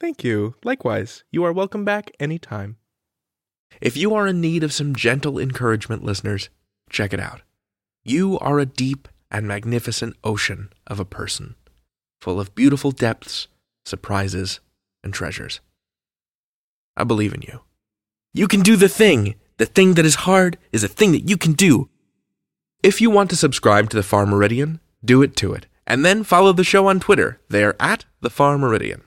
[0.00, 0.54] Thank you.
[0.62, 2.76] Likewise, you are welcome back anytime.
[3.80, 6.50] If you are in need of some gentle encouragement, listeners,
[6.88, 7.42] check it out.
[8.04, 11.56] You are a deep and magnificent ocean of a person,
[12.20, 13.48] full of beautiful depths,
[13.84, 14.60] surprises,
[15.02, 15.60] and treasures.
[16.96, 17.60] I believe in you.
[18.32, 19.34] You can do the thing.
[19.56, 21.88] The thing that is hard is a thing that you can do.
[22.82, 26.22] If you want to subscribe to the Far Meridian, do it to it, and then
[26.22, 27.40] follow the show on Twitter.
[27.48, 29.02] They are at the Far Meridian.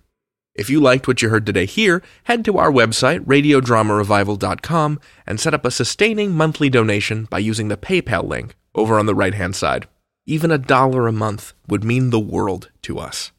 [0.54, 5.54] If you liked what you heard today here, head to our website, radiodramarevival.com, and set
[5.54, 9.56] up a sustaining monthly donation by using the PayPal link over on the right hand
[9.56, 9.88] side.
[10.26, 13.32] Even a dollar a month would mean the world to us.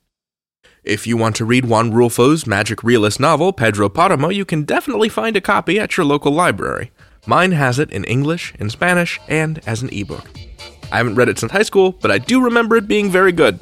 [0.84, 5.08] If you want to read Juan Rulfo's magic realist novel, Pedro Paramo, you can definitely
[5.10, 6.90] find a copy at your local library.
[7.26, 10.28] Mine has it in English, in Spanish, and as an ebook.
[10.90, 13.60] I haven't read it since high school, but I do remember it being very good.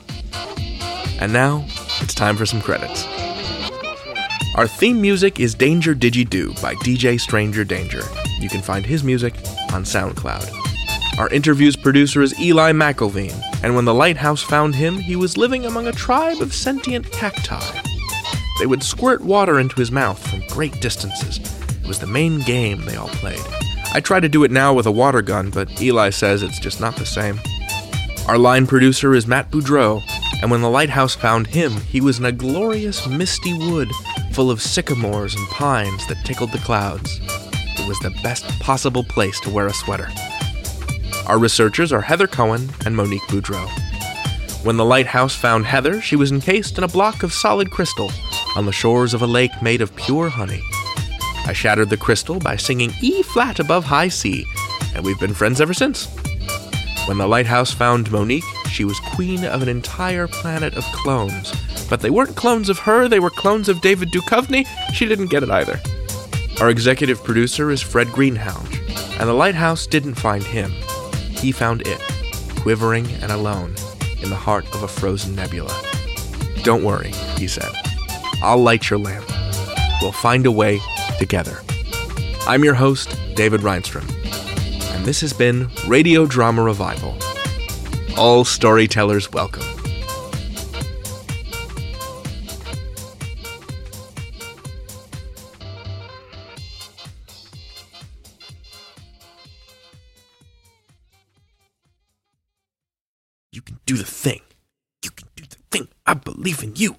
[1.20, 1.66] And now,
[2.00, 3.06] it's time for some credits.
[4.56, 8.02] Our theme music is Danger Digi Do by DJ Stranger Danger.
[8.40, 9.34] You can find his music
[9.72, 11.18] on SoundCloud.
[11.20, 15.66] Our interview's producer is Eli McElveen, and when the lighthouse found him, he was living
[15.66, 17.60] among a tribe of sentient cacti.
[18.58, 21.38] They would squirt water into his mouth from great distances.
[21.82, 23.40] It was the main game they all played.
[23.94, 26.80] I try to do it now with a water gun, but Eli says it's just
[26.80, 27.40] not the same.
[28.26, 30.02] Our line producer is Matt Boudreau,
[30.42, 33.88] and when the lighthouse found him, he was in a glorious misty wood
[34.40, 37.20] full of sycamores and pines that tickled the clouds.
[37.78, 40.08] It was the best possible place to wear a sweater.
[41.26, 43.68] Our researchers are Heather Cohen and Monique Boudreau.
[44.64, 48.10] When the lighthouse found Heather, she was encased in a block of solid crystal
[48.56, 50.62] on the shores of a lake made of pure honey.
[51.44, 54.46] I shattered the crystal by singing E flat above high C,
[54.94, 56.06] and we've been friends ever since.
[57.06, 61.52] When the lighthouse found Monique, she was queen of an entire planet of clones.
[61.90, 64.64] But they weren't clones of her, they were clones of David Duchovny.
[64.94, 65.80] She didn't get it either.
[66.60, 70.70] Our executive producer is Fred Greenhalgh, and the lighthouse didn't find him.
[71.30, 72.00] He found it,
[72.60, 73.74] quivering and alone,
[74.22, 75.74] in the heart of a frozen nebula.
[76.62, 77.72] Don't worry, he said.
[78.42, 79.26] I'll light your lamp.
[80.00, 80.80] We'll find a way
[81.18, 81.58] together.
[82.46, 84.08] I'm your host, David Rheinstrom,
[84.94, 87.16] and this has been Radio Drama Revival.
[88.16, 89.79] All storytellers welcome.
[103.90, 104.40] Do the thing.
[105.02, 105.88] You can do the thing.
[106.06, 106.96] I believe in you.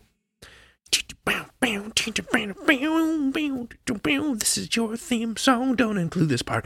[4.35, 5.75] This is your theme song.
[5.75, 6.65] Don't include this part.